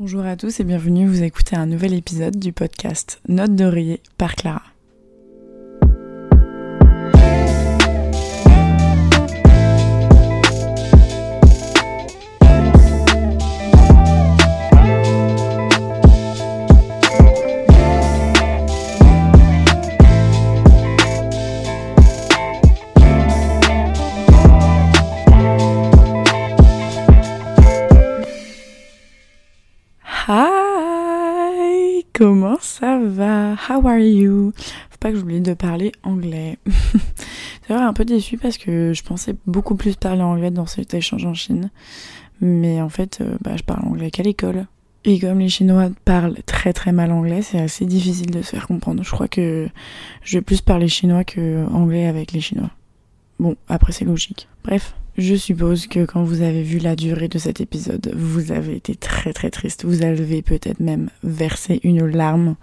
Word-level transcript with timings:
Bonjour 0.00 0.24
à 0.24 0.34
tous 0.34 0.60
et 0.60 0.64
bienvenue, 0.64 1.06
vous 1.06 1.22
écoutez 1.22 1.56
un 1.56 1.66
nouvel 1.66 1.92
épisode 1.92 2.38
du 2.38 2.54
podcast 2.54 3.20
Note 3.28 3.54
d'oreiller 3.54 4.00
par 4.16 4.34
Clara. 4.34 4.62
Comment 32.20 32.58
ça 32.60 33.00
va? 33.02 33.54
How 33.54 33.88
are 33.88 33.98
you? 33.98 34.52
Faut 34.90 34.98
pas 35.00 35.10
que 35.10 35.16
j'oublie 35.16 35.40
de 35.40 35.54
parler 35.54 35.90
anglais. 36.02 36.58
C'est 37.66 37.72
vrai 37.72 37.82
un 37.82 37.94
peu 37.94 38.04
déçu 38.04 38.36
parce 38.36 38.58
que 38.58 38.92
je 38.92 39.02
pensais 39.02 39.34
beaucoup 39.46 39.74
plus 39.74 39.96
parler 39.96 40.20
anglais 40.20 40.50
dans 40.50 40.66
cet 40.66 40.92
échange 40.92 41.24
en 41.24 41.32
Chine. 41.32 41.70
Mais 42.42 42.82
en 42.82 42.90
fait, 42.90 43.22
euh, 43.22 43.38
bah, 43.40 43.56
je 43.56 43.62
parle 43.62 43.86
anglais 43.86 44.10
qu'à 44.10 44.22
l'école. 44.22 44.66
Et 45.06 45.18
comme 45.18 45.38
les 45.38 45.48
Chinois 45.48 45.88
parlent 46.04 46.36
très 46.44 46.74
très 46.74 46.92
mal 46.92 47.10
anglais, 47.10 47.40
c'est 47.40 47.58
assez 47.58 47.86
difficile 47.86 48.30
de 48.30 48.42
se 48.42 48.50
faire 48.50 48.66
comprendre. 48.66 49.02
Je 49.02 49.10
crois 49.10 49.28
que 49.28 49.70
je 50.22 50.36
vais 50.36 50.42
plus 50.42 50.60
parler 50.60 50.88
chinois 50.88 51.24
que 51.24 51.64
anglais 51.72 52.06
avec 52.06 52.32
les 52.32 52.42
Chinois. 52.42 52.70
Bon, 53.38 53.56
après 53.66 53.92
c'est 53.92 54.04
logique. 54.04 54.46
Bref, 54.62 54.94
je 55.20 55.34
suppose 55.34 55.86
que 55.86 56.04
quand 56.04 56.22
vous 56.22 56.42
avez 56.42 56.62
vu 56.62 56.78
la 56.78 56.96
durée 56.96 57.28
de 57.28 57.38
cet 57.38 57.60
épisode, 57.60 58.12
vous 58.16 58.52
avez 58.52 58.76
été 58.76 58.94
très 58.94 59.32
très 59.32 59.50
triste. 59.50 59.84
Vous 59.84 60.02
avez 60.02 60.42
peut-être 60.42 60.80
même 60.80 61.10
versé 61.22 61.80
une 61.84 62.06
larme, 62.06 62.56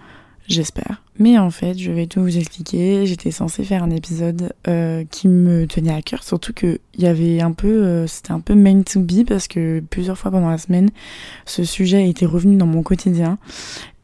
j'espère. 0.47 1.03
Mais 1.19 1.37
en 1.37 1.49
fait, 1.49 1.77
je 1.77 1.91
vais 1.91 2.07
tout 2.07 2.21
vous 2.21 2.37
expliquer. 2.37 3.05
J'étais 3.05 3.31
censée 3.31 3.63
faire 3.63 3.83
un 3.83 3.89
épisode 3.89 4.53
euh, 4.67 5.03
qui 5.09 5.27
me 5.27 5.65
tenait 5.67 5.93
à 5.93 6.01
cœur, 6.01 6.23
surtout 6.23 6.53
que 6.53 6.79
il 6.95 7.01
y 7.01 7.07
avait 7.07 7.41
un 7.41 7.51
peu, 7.51 7.67
euh, 7.67 8.07
c'était 8.07 8.31
un 8.31 8.39
peu 8.39 8.55
main 8.55 8.81
to 8.81 8.99
be 9.01 9.25
parce 9.27 9.47
que 9.47 9.81
plusieurs 9.89 10.17
fois 10.17 10.31
pendant 10.31 10.49
la 10.49 10.57
semaine, 10.57 10.89
ce 11.45 11.63
sujet 11.63 12.07
était 12.09 12.25
revenu 12.25 12.55
dans 12.55 12.67
mon 12.67 12.83
quotidien. 12.83 13.37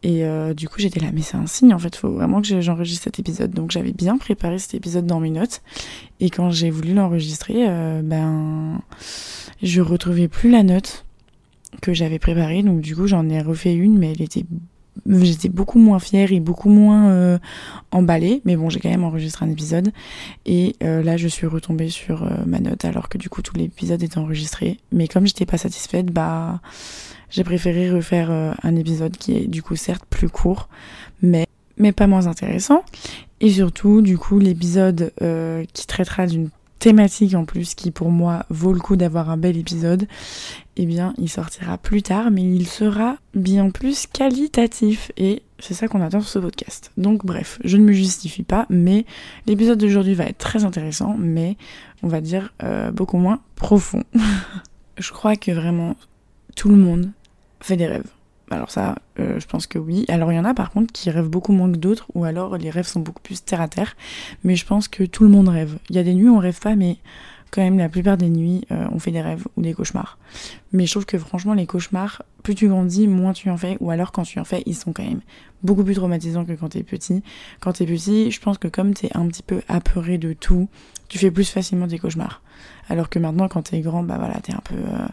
Et 0.05 0.25
euh, 0.25 0.53
du 0.53 0.67
coup, 0.67 0.79
j'étais 0.79 0.99
là, 0.99 1.07
mais 1.13 1.21
c'est 1.21 1.37
un 1.37 1.47
signe 1.47 1.73
en 1.73 1.79
fait, 1.79 1.95
faut 1.95 2.11
vraiment 2.11 2.41
que 2.41 2.59
j'enregistre 2.59 3.05
cet 3.05 3.19
épisode. 3.19 3.51
Donc 3.51 3.71
j'avais 3.71 3.93
bien 3.93 4.17
préparé 4.17 4.59
cet 4.59 4.73
épisode 4.73 5.05
dans 5.05 5.19
mes 5.19 5.29
notes. 5.29 5.61
Et 6.19 6.29
quand 6.29 6.51
j'ai 6.51 6.71
voulu 6.71 6.93
l'enregistrer, 6.93 7.65
ben, 8.03 8.81
je 9.61 9.81
retrouvais 9.81 10.27
plus 10.27 10.51
la 10.51 10.63
note 10.63 11.05
que 11.81 11.93
j'avais 11.93 12.19
préparée. 12.19 12.63
Donc 12.63 12.81
du 12.81 12.95
coup, 12.95 13.07
j'en 13.07 13.29
ai 13.29 13.41
refait 13.41 13.73
une, 13.73 13.97
mais 13.97 14.11
elle 14.11 14.21
était 14.21 14.45
j'étais 15.05 15.49
beaucoup 15.49 15.79
moins 15.79 15.99
fière 15.99 16.31
et 16.31 16.39
beaucoup 16.39 16.69
moins 16.69 17.09
euh, 17.09 17.37
emballée, 17.91 18.41
mais 18.45 18.55
bon, 18.55 18.69
j'ai 18.69 18.79
quand 18.79 18.89
même 18.89 19.03
enregistré 19.03 19.45
un 19.45 19.49
épisode. 19.49 19.91
Et 20.45 20.75
euh, 20.83 21.03
là, 21.03 21.17
je 21.17 21.27
suis 21.27 21.47
retombée 21.47 21.89
sur 21.89 22.23
euh, 22.23 22.29
ma 22.45 22.59
note 22.59 22.85
alors 22.85 23.09
que 23.09 23.17
du 23.17 23.29
coup, 23.29 23.41
tout 23.41 23.55
l'épisode 23.55 24.01
était 24.03 24.17
enregistré. 24.17 24.79
Mais 24.91 25.07
comme 25.07 25.27
j'étais 25.27 25.45
pas 25.45 25.57
satisfaite, 25.57 26.07
bah, 26.07 26.61
j'ai 27.29 27.43
préféré 27.43 27.91
refaire 27.91 28.29
un 28.61 28.75
épisode 28.75 29.17
qui 29.17 29.35
est 29.35 29.47
du 29.47 29.63
coup 29.63 29.75
certes 29.75 30.05
plus 30.09 30.29
court, 30.29 30.69
mais 31.21 31.47
pas 31.95 32.07
moins 32.07 32.27
intéressant. 32.27 32.83
Et 33.41 33.49
surtout, 33.49 34.01
du 34.01 34.17
coup, 34.17 34.39
l'épisode 34.39 35.11
qui 35.73 35.87
traitera 35.87 36.27
d'une 36.27 36.49
thématique 36.83 37.33
en 37.33 37.45
plus 37.45 37.75
qui 37.75 37.91
pour 37.91 38.11
moi 38.11 38.45
vaut 38.49 38.73
le 38.73 38.81
coup 38.81 38.97
d'avoir 38.97 39.29
un 39.29 39.37
bel 39.37 39.55
épisode, 39.55 40.05
eh 40.75 40.85
bien 40.85 41.13
il 41.17 41.29
sortira 41.29 41.77
plus 41.77 42.01
tard, 42.01 42.29
mais 42.29 42.41
il 42.41 42.67
sera 42.67 43.15
bien 43.33 43.69
plus 43.69 44.05
qualitatif 44.05 45.09
et 45.15 45.43
c'est 45.59 45.73
ça 45.73 45.87
qu'on 45.87 46.01
attend 46.01 46.19
sur 46.19 46.29
ce 46.29 46.39
podcast. 46.39 46.91
Donc 46.97 47.25
bref, 47.25 47.57
je 47.63 47.77
ne 47.77 47.85
me 47.85 47.93
justifie 47.93 48.43
pas, 48.43 48.65
mais 48.69 49.05
l'épisode 49.47 49.79
d'aujourd'hui 49.79 50.13
va 50.13 50.25
être 50.25 50.39
très 50.39 50.65
intéressant, 50.65 51.15
mais 51.17 51.55
on 52.01 52.09
va 52.09 52.19
dire 52.19 52.53
euh, 52.63 52.91
beaucoup 52.91 53.17
moins 53.17 53.39
profond. 53.55 54.03
je 54.97 55.11
crois 55.13 55.37
que 55.37 55.51
vraiment 55.51 55.95
tout 56.57 56.67
le 56.67 56.75
monde 56.75 57.11
fait 57.61 57.77
des 57.77 57.87
rêves. 57.87 58.11
Alors 58.53 58.71
ça, 58.71 58.95
euh, 59.19 59.39
je 59.39 59.47
pense 59.47 59.67
que 59.67 59.79
oui. 59.79 60.05
Alors 60.07 60.31
il 60.31 60.35
y 60.35 60.39
en 60.39 60.45
a 60.45 60.53
par 60.53 60.71
contre 60.71 60.93
qui 60.93 61.09
rêvent 61.09 61.27
beaucoup 61.27 61.53
moins 61.53 61.71
que 61.71 61.77
d'autres, 61.77 62.07
ou 62.13 62.23
alors 62.23 62.57
les 62.57 62.69
rêves 62.69 62.87
sont 62.87 62.99
beaucoup 62.99 63.21
plus 63.21 63.43
terre 63.43 63.61
à 63.61 63.67
terre. 63.67 63.95
Mais 64.43 64.55
je 64.55 64.65
pense 64.65 64.87
que 64.87 65.03
tout 65.03 65.23
le 65.23 65.29
monde 65.29 65.49
rêve. 65.49 65.77
Il 65.89 65.95
y 65.95 65.99
a 65.99 66.03
des 66.03 66.13
nuits 66.13 66.29
où 66.29 66.35
on 66.35 66.39
rêve 66.39 66.59
pas, 66.59 66.75
mais 66.75 66.97
quand 67.53 67.61
même 67.61 67.77
la 67.77 67.87
plupart 67.87 68.17
des 68.17 68.29
nuits, 68.29 68.65
euh, 68.71 68.87
on 68.91 68.97
fait 68.97 69.11
des 69.11 69.21
rêves 69.21 69.45
ou 69.55 69.61
des 69.61 69.73
cauchemars. 69.73 70.17
Mais 70.71 70.87
je 70.87 70.91
trouve 70.91 71.05
que 71.05 71.19
franchement 71.19 71.53
les 71.53 71.67
cauchemars, 71.67 72.23
plus 72.41 72.55
tu 72.55 72.67
grandis, 72.67 73.07
moins 73.07 73.31
tu 73.33 73.49
en 73.51 73.57
fais, 73.57 73.77
ou 73.79 73.91
alors 73.91 74.11
quand 74.11 74.23
tu 74.23 74.39
en 74.39 74.43
fais, 74.43 74.63
ils 74.65 74.75
sont 74.75 74.91
quand 74.91 75.03
même 75.03 75.21
beaucoup 75.61 75.83
plus 75.83 75.93
traumatisants 75.93 76.45
que 76.45 76.53
quand 76.53 76.69
t'es 76.69 76.83
petit. 76.83 77.21
Quand 77.59 77.73
t'es 77.73 77.85
petit, 77.85 78.31
je 78.31 78.41
pense 78.41 78.57
que 78.57 78.67
comme 78.67 78.95
t'es 78.95 79.09
un 79.13 79.27
petit 79.27 79.43
peu 79.43 79.61
apeuré 79.67 80.17
de 80.17 80.33
tout, 80.33 80.67
tu 81.09 81.19
fais 81.19 81.29
plus 81.29 81.49
facilement 81.49 81.85
des 81.85 81.99
cauchemars. 81.99 82.41
Alors 82.89 83.09
que 83.09 83.19
maintenant, 83.19 83.47
quand 83.47 83.61
t'es 83.61 83.81
grand, 83.81 84.01
bah 84.01 84.15
voilà, 84.17 84.39
t'es 84.41 84.53
un 84.53 84.61
peu... 84.63 84.75
Euh 84.75 85.07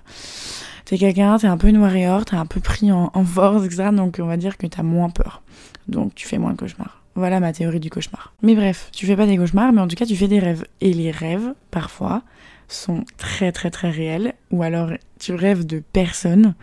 t'es 0.86 0.98
quelqu'un, 0.98 1.38
t'es 1.38 1.46
un 1.46 1.56
peu 1.56 1.70
noir 1.70 1.94
et 1.94 2.08
or, 2.08 2.24
t'es 2.24 2.34
un 2.34 2.46
peu 2.46 2.58
pris 2.58 2.90
en, 2.90 3.12
en, 3.14 3.24
force, 3.24 3.64
etc. 3.64 3.90
Donc 3.92 4.18
on 4.20 4.26
va 4.26 4.36
dire 4.36 4.58
que 4.58 4.66
t'as 4.66 4.82
moins 4.82 5.08
peur. 5.08 5.40
Donc 5.86 6.16
tu 6.16 6.26
fais 6.26 6.38
moins 6.38 6.50
de 6.50 6.56
cauchemars. 6.56 6.99
Voilà 7.20 7.38
ma 7.38 7.52
théorie 7.52 7.80
du 7.80 7.90
cauchemar. 7.90 8.32
Mais 8.40 8.54
bref, 8.54 8.88
tu 8.92 9.04
fais 9.04 9.14
pas 9.14 9.26
des 9.26 9.36
cauchemars, 9.36 9.74
mais 9.74 9.82
en 9.82 9.86
tout 9.86 9.94
cas 9.94 10.06
tu 10.06 10.16
fais 10.16 10.26
des 10.26 10.38
rêves. 10.38 10.64
Et 10.80 10.94
les 10.94 11.10
rêves, 11.10 11.52
parfois, 11.70 12.22
sont 12.66 13.04
très 13.18 13.52
très 13.52 13.70
très 13.70 13.90
réels. 13.90 14.32
Ou 14.50 14.62
alors 14.62 14.90
tu 15.18 15.34
rêves 15.34 15.66
de 15.66 15.80
personnes 15.80 16.54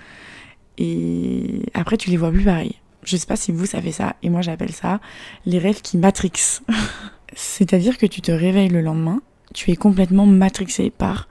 et 0.80 1.62
après 1.76 1.98
tu 1.98 2.10
les 2.10 2.18
vois 2.18 2.32
plus 2.32 2.44
pareil. 2.44 2.76
Je 3.04 3.16
sais 3.18 3.28
pas 3.28 3.36
si 3.36 3.52
vous 3.52 3.68
savez 3.68 3.92
ça, 3.92 4.16
et 4.24 4.30
moi 4.30 4.42
j'appelle 4.42 4.74
ça 4.74 5.00
les 5.46 5.60
rêves 5.60 5.84
qui 5.84 6.00
matrixent. 6.00 6.64
C'est-à-dire 7.36 8.00
que 8.00 8.08
tu 8.08 8.22
te 8.22 8.32
réveilles 8.32 8.70
le 8.70 8.82
lendemain, 8.82 9.22
tu 9.54 9.70
es 9.70 9.76
complètement 9.76 10.26
matrixé 10.26 10.90
par 10.90 11.28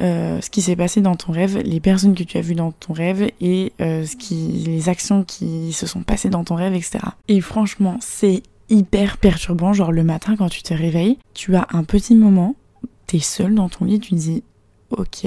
euh, 0.00 0.40
ce 0.40 0.50
qui 0.50 0.62
s'est 0.62 0.74
passé 0.74 1.00
dans 1.00 1.14
ton 1.14 1.30
rêve, 1.30 1.58
les 1.58 1.78
personnes 1.78 2.16
que 2.16 2.24
tu 2.24 2.38
as 2.38 2.40
vues 2.40 2.56
dans 2.56 2.72
ton 2.72 2.92
rêve 2.92 3.30
et 3.40 3.72
euh, 3.80 4.04
ce 4.04 4.16
qui, 4.16 4.64
les 4.66 4.88
actions 4.88 5.22
qui 5.22 5.72
se 5.72 5.86
sont 5.86 6.02
passées 6.02 6.30
dans 6.30 6.42
ton 6.42 6.56
rêve, 6.56 6.74
etc. 6.74 6.98
Et 7.28 7.40
franchement, 7.40 7.98
c'est 8.00 8.42
hyper 8.68 9.18
perturbant. 9.18 9.72
Genre 9.72 9.92
le 9.92 10.04
matin 10.04 10.36
quand 10.36 10.48
tu 10.48 10.62
te 10.62 10.74
réveilles, 10.74 11.18
tu 11.34 11.54
as 11.56 11.66
un 11.72 11.84
petit 11.84 12.14
moment, 12.14 12.56
t'es 13.06 13.20
seul 13.20 13.54
dans 13.54 13.68
ton 13.68 13.84
lit, 13.84 14.00
tu 14.00 14.14
dis, 14.14 14.42
ok, 14.90 15.26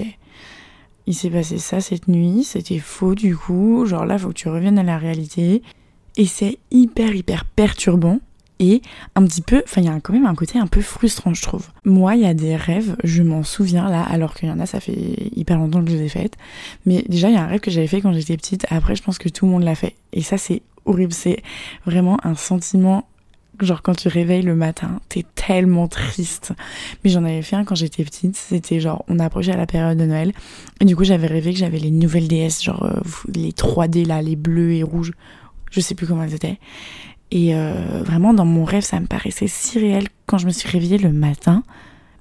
il 1.06 1.14
s'est 1.14 1.30
passé 1.30 1.58
ça 1.58 1.80
cette 1.80 2.08
nuit, 2.08 2.44
c'était 2.44 2.80
faux 2.80 3.16
du 3.16 3.36
coup. 3.36 3.86
Genre 3.86 4.06
là, 4.06 4.18
faut 4.18 4.30
que 4.30 4.34
tu 4.34 4.50
reviennes 4.50 4.80
à 4.80 4.84
la 4.84 4.98
réalité. 4.98 5.62
Et 6.18 6.25
c'est 6.25 6.58
hyper 6.72 7.14
hyper 7.16 7.46
perturbant 7.46 8.20
et 8.59 8.81
un 9.16 9.24
petit 9.25 9.42
peu, 9.42 9.62
enfin 9.66 9.81
il 9.81 9.86
y 9.86 9.90
a 9.90 10.00
quand 10.00 10.14
même 10.14 10.25
un 10.25 10.36
côté 10.36 10.58
un 10.58 10.68
peu 10.68 10.81
frustrant 10.81 11.34
je 11.34 11.42
trouve. 11.42 11.68
Moi 11.86 12.16
il 12.16 12.24
y 12.24 12.25
a 12.25 12.34
des 12.34 12.56
rêves, 12.56 12.96
je 13.04 13.22
m'en 13.22 13.44
souviens 13.44 13.88
là, 13.90 14.02
alors 14.02 14.34
qu'il 14.34 14.50
y 14.50 14.52
en 14.52 14.59
a 14.59 14.66
ça 14.66 14.80
fait 14.80 14.98
hyper 15.36 15.58
longtemps 15.58 15.84
que 15.84 15.92
je 15.92 15.96
les 15.96 16.06
ai 16.06 16.09
faites, 16.09 16.36
mais 16.86 17.04
déjà 17.08 17.30
il 17.30 17.36
y 17.36 17.38
a 17.38 17.44
un 17.44 17.48
rêve 17.48 17.59
que 17.59 17.69
j'avais 17.72 17.88
fait 17.88 18.02
quand 18.02 18.14
j'étais 18.14 18.36
petite, 18.36 18.66
après 18.69 18.96
je 18.96 19.04
pense 19.04 19.19
que 19.19 19.30
tout 19.30 19.46
le 19.46 19.52
monde 19.52 19.64
l'a 19.64 19.75
fait, 19.75 19.96
et 20.12 20.22
ça 20.22 20.40
c'est 20.40 20.64
horrible, 20.86 21.14
c'est 21.14 21.44
vraiment 21.86 22.18
un 22.24 22.34
sentiment 22.34 23.08
genre 23.66 23.81
quand 23.81 23.95
tu 23.95 24.07
réveilles 24.07 24.44
le 24.44 24.56
matin, 24.56 25.00
t'es 25.09 25.25
tellement 25.35 25.88
triste. 25.88 26.53
Mais 27.03 27.09
j'en 27.09 27.23
avais 27.23 27.41
fait 27.41 27.56
un 27.56 27.63
quand 27.63 27.75
j'étais 27.75 28.03
petite, 28.03 28.35
c'était 28.35 28.79
genre 28.79 29.06
on 29.07 29.19
approchait 29.19 29.53
à 29.53 29.57
la 29.57 29.66
période 29.66 29.97
de 29.97 30.06
Noël 30.06 30.31
et 30.79 30.85
du 30.85 30.95
coup 30.95 31.03
j'avais 31.03 31.28
rêvé 31.28 31.53
que 31.53 31.59
j'avais 31.59 31.79
les 31.79 31.91
nouvelles 31.91 32.28
DS, 32.28 32.63
genre 32.63 32.84
euh, 32.84 33.00
les 33.34 33.51
3D 33.51 34.06
là, 34.06 34.22
les 34.22 34.35
bleus 34.35 34.73
et 34.73 34.84
rouges, 34.84 35.13
je 35.72 35.79
sais 35.79 35.95
plus 35.95 36.07
comment 36.07 36.23
elles 36.23 36.35
étaient. 36.35 36.59
Et 37.31 37.56
euh, 37.56 38.03
vraiment, 38.06 38.34
dans 38.34 38.45
mon 38.45 38.63
rêve, 38.63 38.84
ça 38.84 39.00
me 39.00 39.06
paraissait 39.06 39.47
si 39.47 39.79
réel 39.79 40.07
quand 40.25 40.38
je 40.38 40.45
me 40.45 40.51
suis 40.51 40.69
réveillée 40.69 40.97
le 40.97 41.12
matin. 41.12 41.63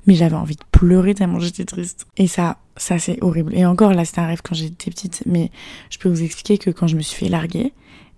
Mais 0.06 0.14
j'avais 0.14 0.36
envie 0.36 0.54
de 0.54 0.64
pleurer 0.70 1.14
tellement 1.14 1.40
j'étais 1.40 1.64
triste. 1.64 2.06
Et 2.16 2.28
ça, 2.28 2.58
ça 2.76 2.98
c'est 2.98 3.22
horrible. 3.22 3.52
Et 3.54 3.66
encore, 3.66 3.92
là, 3.92 4.04
c'était 4.04 4.20
un 4.20 4.26
rêve 4.26 4.40
quand 4.42 4.54
j'étais 4.54 4.90
petite. 4.90 5.22
Mais 5.26 5.50
je 5.90 5.98
peux 5.98 6.08
vous 6.08 6.22
expliquer 6.22 6.58
que 6.58 6.70
quand 6.70 6.86
je 6.86 6.96
me 6.96 7.02
suis 7.02 7.16
fait 7.16 7.28
larguer, 7.28 7.72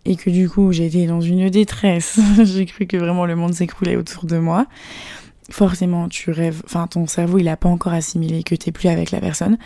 et 0.09 0.17
que 0.17 0.31
du 0.31 0.49
coup, 0.49 0.73
j'étais 0.73 1.07
dans 1.07 1.21
une 1.21 1.51
détresse, 1.51 2.19
j'ai 2.43 2.67
cru 2.67 2.87
que 2.87 2.97
vraiment 2.97 3.27
le 3.27 3.37
monde 3.37 3.55
s'écroulait 3.55 3.97
autour 3.97 4.25
de 4.25 4.39
moi. 4.39 4.67
Forcément, 5.51 6.09
tu 6.09 6.31
rêves, 6.31 6.63
enfin, 6.65 6.87
ton 6.87 7.07
cerveau, 7.07 7.39
il 7.39 7.49
a 7.49 7.57
pas 7.57 7.69
encore 7.69 7.93
assimilé 7.93 8.43
que 8.43 8.55
t'es 8.55 8.73
plus 8.73 8.89
avec 8.89 9.11
la 9.13 9.21
personne. 9.21 9.57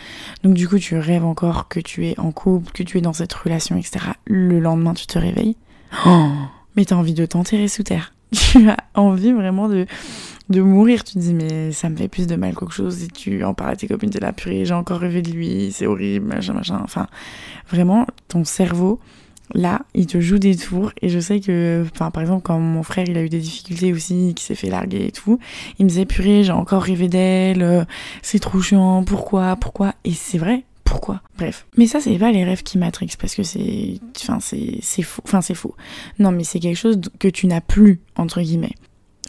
Donc, 0.43 0.53
du 0.53 0.67
coup, 0.67 0.79
tu 0.79 0.97
rêves 0.97 1.25
encore 1.25 1.67
que 1.67 1.79
tu 1.79 2.07
es 2.07 2.17
en 2.19 2.31
couple, 2.31 2.71
que 2.71 2.83
tu 2.83 2.97
es 2.97 3.01
dans 3.01 3.11
cette 3.11 3.33
relation, 3.33 3.75
etc. 3.77 4.05
Le 4.25 4.59
lendemain, 4.59 4.93
tu 4.93 5.07
te 5.07 5.17
réveilles. 5.17 5.57
Oh 6.05 6.29
mais 6.75 6.85
t'as 6.85 6.95
envie 6.95 7.13
de 7.13 7.25
t'enterrer 7.25 7.67
sous 7.67 7.83
terre. 7.83 8.13
Tu 8.31 8.67
as 8.67 8.77
envie 8.95 9.31
vraiment 9.31 9.69
de, 9.69 9.85
de 10.49 10.61
mourir. 10.61 11.03
Tu 11.03 11.13
te 11.13 11.19
dis, 11.19 11.33
mais 11.33 11.71
ça 11.71 11.89
me 11.89 11.95
fait 11.95 12.07
plus 12.07 12.25
de 12.25 12.35
mal 12.35 12.55
qu'autre 12.55 12.71
chose. 12.71 13.03
Et 13.03 13.07
tu 13.07 13.43
en 13.43 13.53
parles 13.53 13.71
à 13.71 13.75
tes 13.75 13.87
copines, 13.87 14.09
t'es 14.09 14.19
là, 14.19 14.33
purée, 14.33 14.65
j'ai 14.65 14.73
encore 14.73 14.99
rêvé 14.99 15.21
de 15.21 15.31
lui, 15.31 15.71
c'est 15.71 15.85
horrible, 15.85 16.25
machin, 16.25 16.53
machin. 16.53 16.79
Enfin, 16.83 17.07
vraiment, 17.69 18.07
ton 18.27 18.43
cerveau, 18.43 18.99
là, 19.53 19.81
il 19.93 20.07
te 20.07 20.19
joue 20.19 20.39
des 20.39 20.55
tours. 20.55 20.91
Et 21.01 21.09
je 21.09 21.19
sais 21.19 21.39
que, 21.39 21.85
enfin, 21.93 22.11
par 22.11 22.21
exemple, 22.21 22.43
quand 22.43 22.59
mon 22.59 22.83
frère, 22.83 23.05
il 23.07 23.17
a 23.17 23.23
eu 23.23 23.29
des 23.29 23.39
difficultés 23.39 23.93
aussi, 23.93 24.33
qui 24.35 24.43
s'est 24.43 24.55
fait 24.55 24.69
larguer 24.69 25.05
et 25.07 25.11
tout, 25.11 25.39
il 25.79 25.85
me 25.85 25.89
disait, 25.89 26.05
purée, 26.05 26.43
j'ai 26.43 26.51
encore 26.51 26.83
rêvé 26.83 27.07
d'elle, 27.07 27.87
c'est 28.21 28.39
trop 28.39 28.61
chiant, 28.61 29.03
pourquoi, 29.03 29.55
pourquoi? 29.55 29.93
Et 30.03 30.13
c'est 30.13 30.37
vrai, 30.37 30.63
pourquoi? 30.83 31.21
Bref. 31.37 31.65
Mais 31.77 31.87
ça, 31.87 31.99
c'est 31.99 32.17
pas 32.17 32.31
les 32.31 32.43
rêves 32.43 32.63
qui 32.63 32.77
matrixent 32.77 33.15
parce 33.15 33.35
que 33.35 33.43
c'est. 33.43 33.99
Enfin, 34.21 34.39
c'est 34.39 35.01
faux. 35.01 35.21
Enfin, 35.25 35.41
c'est 35.41 35.55
faux. 35.55 35.75
Non, 36.19 36.31
mais 36.31 36.43
c'est 36.43 36.59
quelque 36.59 36.77
chose 36.77 36.99
que 37.19 37.27
tu 37.27 37.47
n'as 37.47 37.61
plus, 37.61 37.99
entre 38.15 38.41
guillemets. 38.41 38.75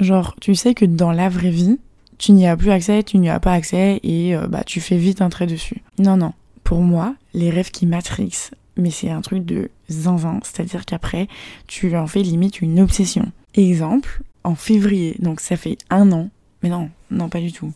Genre, 0.01 0.35
tu 0.41 0.55
sais 0.55 0.75
que 0.75 0.85
dans 0.85 1.13
la 1.13 1.29
vraie 1.29 1.51
vie, 1.51 1.79
tu 2.19 2.33
n'y 2.33 2.47
as 2.47 2.57
plus 2.57 2.71
accès, 2.71 3.03
tu 3.03 3.19
n'y 3.19 3.29
as 3.29 3.41
pas 3.41 3.53
accès 3.53 4.01
et 4.03 4.37
euh, 4.37 4.47
bah 4.47 4.63
tu 4.65 4.81
fais 4.81 4.97
vite 4.97 5.23
un 5.23 5.29
trait 5.29 5.47
dessus. 5.47 5.83
Non, 5.99 6.17
non. 6.17 6.33
Pour 6.65 6.81
moi, 6.81 7.15
les 7.33 7.51
rêves 7.51 7.71
qui 7.71 7.87
matrixent, 7.87 8.51
mais 8.77 8.91
c'est 8.91 9.11
un 9.11 9.21
truc 9.21 9.45
de 9.45 9.71
zinzin, 9.89 10.41
c'est-à-dire 10.43 10.85
qu'après, 10.85 11.29
tu 11.67 11.97
en 11.97 12.07
fais 12.07 12.23
limite 12.23 12.61
une 12.61 12.81
obsession. 12.81 13.31
Exemple, 13.55 14.23
en 14.43 14.55
février, 14.55 15.17
donc 15.21 15.41
ça 15.41 15.57
fait 15.57 15.79
un 15.91 16.13
an, 16.13 16.31
mais 16.63 16.69
non, 16.69 16.91
non, 17.11 17.29
pas 17.29 17.41
du 17.41 17.53
tout. 17.53 17.73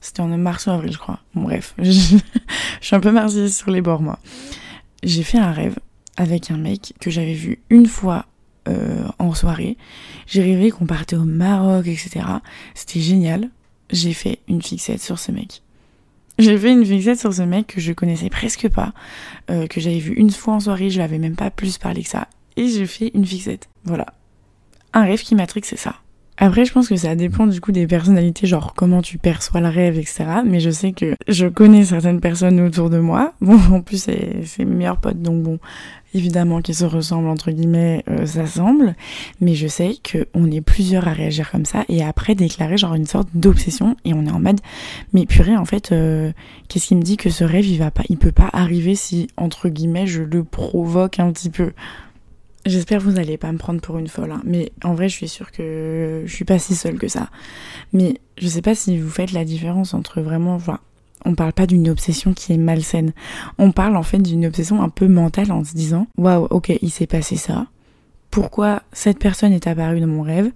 C'était 0.00 0.20
en 0.20 0.28
mars 0.36 0.66
ou 0.66 0.70
avril, 0.70 0.92
je 0.92 0.98
crois. 0.98 1.20
bref, 1.34 1.74
je, 1.78 2.16
suis 2.80 2.96
un 2.96 3.00
peu 3.00 3.12
marquée 3.12 3.48
sur 3.48 3.70
les 3.70 3.80
bords, 3.80 4.02
moi. 4.02 4.18
J'ai 5.02 5.22
fait 5.22 5.38
un 5.38 5.52
rêve 5.52 5.78
avec 6.16 6.50
un 6.50 6.56
mec 6.56 6.94
que 7.00 7.10
j'avais 7.10 7.34
vu 7.34 7.60
une 7.70 7.86
fois 7.86 8.26
euh, 8.68 9.06
en 9.18 9.34
soirée. 9.34 9.76
J'ai 10.26 10.42
rêvé 10.42 10.70
qu'on 10.70 10.86
partait 10.86 11.16
au 11.16 11.24
Maroc, 11.24 11.86
etc. 11.86 12.20
C'était 12.74 13.00
génial. 13.00 13.48
J'ai 13.90 14.12
fait 14.12 14.40
une 14.48 14.62
fixette 14.62 15.00
sur 15.00 15.18
ce 15.18 15.30
mec. 15.32 15.62
J'ai 16.38 16.58
fait 16.58 16.72
une 16.72 16.84
fixette 16.84 17.20
sur 17.20 17.32
ce 17.32 17.42
mec 17.42 17.66
que 17.68 17.80
je 17.80 17.92
connaissais 17.92 18.30
presque 18.30 18.68
pas, 18.68 18.92
euh, 19.50 19.66
que 19.66 19.80
j'avais 19.80 19.98
vu 19.98 20.14
une 20.14 20.30
fois 20.30 20.54
en 20.54 20.60
soirée, 20.60 20.90
je 20.90 20.98
l'avais 20.98 21.18
même 21.18 21.36
pas 21.36 21.50
plus 21.50 21.78
parlé 21.78 22.02
que 22.02 22.08
ça. 22.08 22.28
Et 22.56 22.68
j'ai 22.68 22.86
fait 22.86 23.10
une 23.14 23.26
fixette. 23.26 23.68
Voilà. 23.84 24.06
Un 24.92 25.04
rêve 25.04 25.22
qui 25.22 25.34
m'attrique, 25.34 25.66
c'est 25.66 25.76
ça. 25.76 25.96
Après, 26.38 26.64
je 26.64 26.72
pense 26.72 26.88
que 26.88 26.96
ça 26.96 27.14
dépend 27.14 27.46
du 27.46 27.60
coup 27.60 27.72
des 27.72 27.86
personnalités, 27.86 28.46
genre 28.46 28.72
comment 28.74 29.02
tu 29.02 29.18
perçois 29.18 29.60
le 29.60 29.68
rêve, 29.68 29.98
etc. 29.98 30.24
Mais 30.46 30.60
je 30.60 30.70
sais 30.70 30.92
que 30.92 31.14
je 31.28 31.46
connais 31.46 31.84
certaines 31.84 32.20
personnes 32.20 32.58
autour 32.60 32.90
de 32.90 32.98
moi. 32.98 33.34
Bon, 33.42 33.58
en 33.70 33.80
plus, 33.82 34.02
c'est 34.02 34.58
mes 34.60 34.64
meilleurs 34.64 34.96
potes, 34.96 35.20
donc 35.20 35.42
bon, 35.42 35.58
évidemment 36.14 36.62
qu'ils 36.62 36.76
se 36.76 36.84
ressemblent, 36.86 37.28
entre 37.28 37.50
guillemets, 37.50 38.02
euh, 38.08 38.24
ça 38.24 38.46
semble. 38.46 38.94
Mais 39.40 39.54
je 39.54 39.66
sais 39.66 39.96
qu'on 40.10 40.50
est 40.50 40.62
plusieurs 40.62 41.06
à 41.06 41.12
réagir 41.12 41.50
comme 41.50 41.66
ça 41.66 41.84
et 41.88 42.02
après 42.02 42.34
déclarer 42.34 42.78
genre 42.78 42.94
une 42.94 43.06
sorte 43.06 43.28
d'obsession 43.34 43.96
et 44.04 44.14
on 44.14 44.24
est 44.26 44.30
en 44.30 44.40
mode, 44.40 44.60
mais 45.12 45.26
purée, 45.26 45.56
en 45.56 45.66
fait, 45.66 45.92
euh, 45.92 46.32
qu'est-ce 46.68 46.86
qui 46.88 46.96
me 46.96 47.02
dit 47.02 47.18
que 47.18 47.28
ce 47.30 47.44
rêve, 47.44 47.66
il 47.66 47.78
va 47.78 47.90
pas, 47.90 48.04
il 48.08 48.16
peut 48.16 48.32
pas 48.32 48.48
arriver 48.52 48.94
si, 48.94 49.28
entre 49.36 49.68
guillemets, 49.68 50.06
je 50.06 50.22
le 50.22 50.44
provoque 50.44 51.18
un 51.18 51.30
petit 51.30 51.50
peu? 51.50 51.72
J'espère 52.64 53.00
que 53.00 53.04
vous 53.04 53.12
n'allez 53.12 53.38
pas 53.38 53.50
me 53.50 53.58
prendre 53.58 53.80
pour 53.80 53.98
une 53.98 54.06
folle, 54.06 54.30
hein. 54.30 54.40
mais 54.44 54.70
en 54.84 54.94
vrai, 54.94 55.08
je 55.08 55.14
suis 55.16 55.28
sûre 55.28 55.50
que 55.50 56.22
je 56.24 56.32
suis 56.32 56.44
pas 56.44 56.60
si 56.60 56.76
seule 56.76 56.96
que 56.96 57.08
ça. 57.08 57.28
Mais 57.92 58.20
je 58.38 58.46
sais 58.46 58.62
pas 58.62 58.76
si 58.76 58.98
vous 58.98 59.10
faites 59.10 59.32
la 59.32 59.44
différence 59.44 59.94
entre 59.94 60.20
vraiment, 60.20 60.54
enfin, 60.54 60.78
on 61.24 61.34
parle 61.34 61.52
pas 61.52 61.66
d'une 61.66 61.88
obsession 61.88 62.34
qui 62.34 62.52
est 62.52 62.58
malsaine. 62.58 63.12
On 63.58 63.72
parle 63.72 63.96
en 63.96 64.04
fait 64.04 64.18
d'une 64.18 64.46
obsession 64.46 64.80
un 64.80 64.88
peu 64.88 65.08
mentale 65.08 65.50
en 65.50 65.64
se 65.64 65.74
disant, 65.74 66.06
waouh, 66.16 66.46
ok, 66.50 66.72
il 66.82 66.90
s'est 66.90 67.08
passé 67.08 67.36
ça. 67.36 67.66
Pourquoi 68.30 68.82
cette 68.92 69.18
personne 69.18 69.52
est 69.52 69.66
apparue 69.66 70.00
dans 70.00 70.06
mon 70.06 70.22
rêve? 70.22 70.50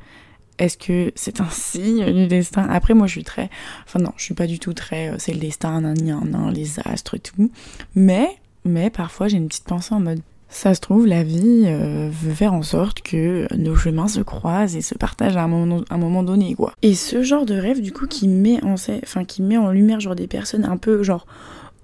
Est-ce 0.58 0.78
que 0.78 1.12
c'est 1.16 1.40
un 1.40 1.48
signe 1.50 2.12
du 2.12 2.28
destin? 2.28 2.68
Après, 2.70 2.94
moi, 2.94 3.08
je 3.08 3.12
suis 3.12 3.24
très, 3.24 3.50
enfin 3.84 3.98
non, 3.98 4.12
je 4.16 4.22
suis 4.22 4.34
pas 4.34 4.46
du 4.46 4.60
tout 4.60 4.74
très, 4.74 5.10
euh, 5.10 5.16
c'est 5.18 5.32
le 5.32 5.40
destin, 5.40 5.80
nan, 5.80 5.96
nan, 6.00 6.30
nan, 6.30 6.52
les 6.52 6.78
astres 6.84 7.16
et 7.16 7.20
tout. 7.20 7.50
Mais, 7.96 8.28
mais 8.64 8.90
parfois, 8.90 9.26
j'ai 9.26 9.38
une 9.38 9.48
petite 9.48 9.64
pensée 9.64 9.94
en 9.94 10.00
mode 10.00 10.20
ça 10.48 10.74
se 10.74 10.80
trouve, 10.80 11.06
la 11.06 11.22
vie 11.22 11.64
euh, 11.66 12.08
veut 12.10 12.32
faire 12.32 12.54
en 12.54 12.62
sorte 12.62 13.02
que 13.02 13.46
nos 13.56 13.74
chemins 13.74 14.08
se 14.08 14.20
croisent 14.20 14.76
et 14.76 14.80
se 14.80 14.94
partagent 14.94 15.36
à 15.36 15.42
un 15.42 15.48
moment, 15.48 16.22
donné, 16.22 16.54
quoi. 16.54 16.72
Et 16.82 16.94
ce 16.94 17.22
genre 17.22 17.46
de 17.46 17.54
rêve, 17.54 17.80
du 17.80 17.92
coup, 17.92 18.06
qui 18.06 18.28
met 18.28 18.62
en, 18.62 18.74
enfin, 18.74 19.24
qui 19.24 19.42
met 19.42 19.56
en 19.56 19.70
lumière 19.70 20.00
genre 20.00 20.14
des 20.14 20.28
personnes 20.28 20.64
un 20.64 20.76
peu 20.76 21.02
genre 21.02 21.26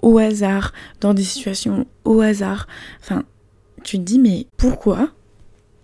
au 0.00 0.18
hasard, 0.18 0.72
dans 1.00 1.14
des 1.14 1.22
situations 1.22 1.86
au 2.04 2.20
hasard. 2.20 2.66
Enfin, 3.00 3.24
tu 3.82 3.98
te 3.98 4.02
dis 4.02 4.18
mais 4.18 4.46
pourquoi 4.56 5.10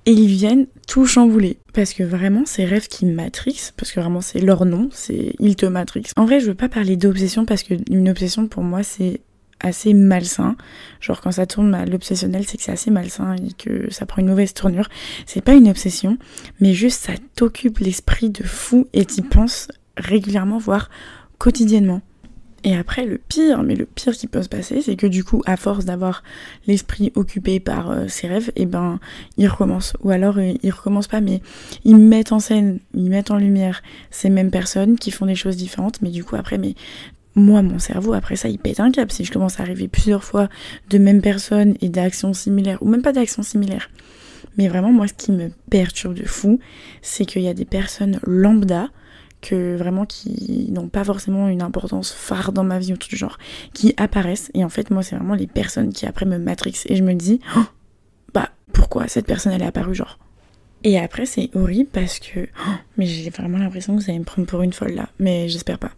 Et 0.07 0.13
ils 0.13 0.27
viennent 0.27 0.67
tout 0.87 1.07
chambouler? 1.07 1.59
Parce 1.73 1.95
que 1.95 2.03
vraiment, 2.03 2.45
ces 2.45 2.65
rêves 2.65 2.89
qui 2.89 3.07
matrixent, 3.07 3.73
parce 3.77 3.93
que 3.93 4.01
vraiment 4.01 4.21
c'est 4.21 4.41
leur 4.41 4.65
nom, 4.65 4.89
c'est 4.93 5.35
ils 5.39 5.57
te 5.57 5.67
matrixent. 5.67 6.13
En 6.17 6.27
vrai, 6.27 6.41
je 6.41 6.47
veux 6.47 6.55
pas 6.55 6.69
parler 6.69 6.97
d'obsession 6.97 7.45
parce 7.45 7.63
que 7.63 7.75
une 7.91 8.09
obsession 8.09 8.47
pour 8.49 8.63
moi 8.63 8.83
c'est 8.83 9.21
assez 9.61 9.95
malsain. 9.95 10.57
Genre 11.01 11.21
quand 11.21 11.33
ça 11.33 11.47
tourne 11.47 11.75
à 11.75 11.87
l'obsessionnel, 11.87 12.45
c'est 12.47 12.57
que 12.57 12.63
c'est 12.63 12.73
assez 12.73 12.91
malsain 12.91 13.37
et 13.37 13.53
que 13.53 13.93
ça 13.93 14.07
prend 14.07 14.21
une 14.21 14.29
mauvaise 14.29 14.55
tournure. 14.55 14.89
C'est 15.27 15.43
pas 15.43 15.55
une 15.55 15.69
obsession, 15.69 16.19
mais 16.61 16.75
juste 16.75 17.03
ça 17.03 17.15
t'occupe 17.35 17.79
l'esprit 17.79 18.31
de 18.31 18.45
fou 18.45 18.87
et 18.93 19.05
t'y 19.05 19.23
penses 19.23 19.69
régulièrement, 19.97 20.59
voire 20.59 20.91
quotidiennement. 21.39 22.03
Et 22.65 22.77
après, 22.77 23.07
le 23.07 23.19
pire, 23.19 23.63
mais 23.63 23.77
le 23.77 23.87
pire 23.87 24.15
qui 24.15 24.27
peut 24.27 24.43
se 24.43 24.49
passer, 24.49 24.83
c'est 24.83 24.97
que 24.97 25.07
du 25.07 25.23
coup, 25.23 25.43
à 25.47 25.57
force 25.57 25.85
d'avoir 25.85 26.25
l'esprit 26.67 27.13
occupé 27.15 27.61
par 27.61 27.91
euh, 27.91 28.09
ses 28.09 28.27
rêves, 28.27 28.49
et 28.57 28.63
eh 28.63 28.67
ben, 28.67 28.99
il 29.37 29.47
recommence. 29.47 29.95
Ou 30.03 30.11
alors, 30.11 30.39
euh, 30.39 30.55
il 30.63 30.71
recommence 30.73 31.07
pas, 31.07 31.21
mais 31.21 31.41
ils 31.85 31.97
mettent 31.97 32.33
en 32.33 32.41
scène, 32.41 32.81
ils 32.95 33.11
mettent 33.11 33.31
en 33.31 33.37
lumière 33.37 33.83
ces 34.11 34.29
mêmes 34.29 34.51
personnes 34.51 34.99
qui 34.99 35.13
font 35.13 35.27
des 35.27 35.37
choses 35.37 35.57
différentes, 35.57 36.03
mais 36.03 36.11
du 36.11 36.25
coup, 36.25 36.35
après, 36.35 36.59
mais 36.59 36.75
moi, 37.38 37.62
mon 37.62 37.79
cerveau, 37.79 38.12
après 38.12 38.37
ça, 38.37 38.49
il 38.49 38.58
pète 38.58 38.81
un 38.81 38.90
cap. 38.90 39.11
Si 39.11 39.25
je 39.25 39.32
commence 39.32 39.61
à 39.61 39.62
arriver 39.62 39.88
plusieurs 39.88 40.25
fois 40.25 40.49
de 40.90 40.99
mêmes 40.99 41.23
personnes 41.23 41.75
et 41.81 41.88
d'actions 41.88 42.32
similaires, 42.32 42.79
ou 42.82 42.88
même 42.88 43.02
pas 43.02 43.12
d'actions 43.12 43.43
similaires. 43.43 43.90
Mais 44.56 44.69
vraiment, 44.69 44.93
moi, 44.93 45.06
ce 45.08 45.14
qui 45.14 45.32
me 45.32 45.50
perturbe 45.70 46.14
de 46.14 46.25
fou, 46.25 46.58
c'est 47.02 47.25
qu'il 47.25 47.43
y 47.43 47.49
a 47.49 47.55
des 47.55 47.64
personnes 47.64 48.19
lambda, 48.25 48.88
que 49.40 49.76
vraiment 49.76 50.05
qui 50.05 50.69
n'ont 50.73 50.88
pas 50.88 51.05
forcément 51.05 51.49
une 51.49 51.62
importance 51.62 52.12
phare 52.12 52.52
dans 52.52 52.64
ma 52.64 52.79
vie 52.79 52.93
ou 52.93 52.96
tout 52.96 53.14
genre, 53.14 53.38
qui 53.73 53.94
apparaissent. 53.96 54.50
Et 54.55 54.64
en 54.64 54.69
fait, 54.69 54.90
moi, 54.90 55.02
c'est 55.02 55.17
vraiment 55.17 55.35
les 55.35 55.46
personnes 55.46 55.93
qui 55.93 56.06
après 56.06 56.26
me 56.26 56.38
matrixent. 56.38 56.87
Et 56.87 56.96
je 56.96 57.05
me 57.05 57.14
dis, 57.14 57.40
oh, 57.56 57.62
bah, 58.35 58.50
pourquoi 58.73 59.06
cette 59.06 59.26
personne, 59.26 59.52
elle 59.52 59.62
est 59.62 59.67
apparue, 59.67 59.94
genre? 59.94 60.19
Et 60.85 60.99
après, 60.99 61.26
c'est 61.26 61.50
horrible 61.55 61.90
parce 61.93 62.19
que. 62.19 62.40
Oh, 62.67 62.73
mais 62.96 63.06
j'ai 63.06 63.31
vraiment 63.31 63.58
l'impression 63.58 63.96
que 63.96 64.02
vous 64.02 64.11
allez 64.11 64.19
me 64.19 64.25
prendre 64.25 64.46
pour 64.46 64.62
une 64.62 64.73
folle 64.73 64.93
là. 64.93 65.08
Mais 65.19 65.49
j'espère 65.49 65.79
pas. 65.79 65.90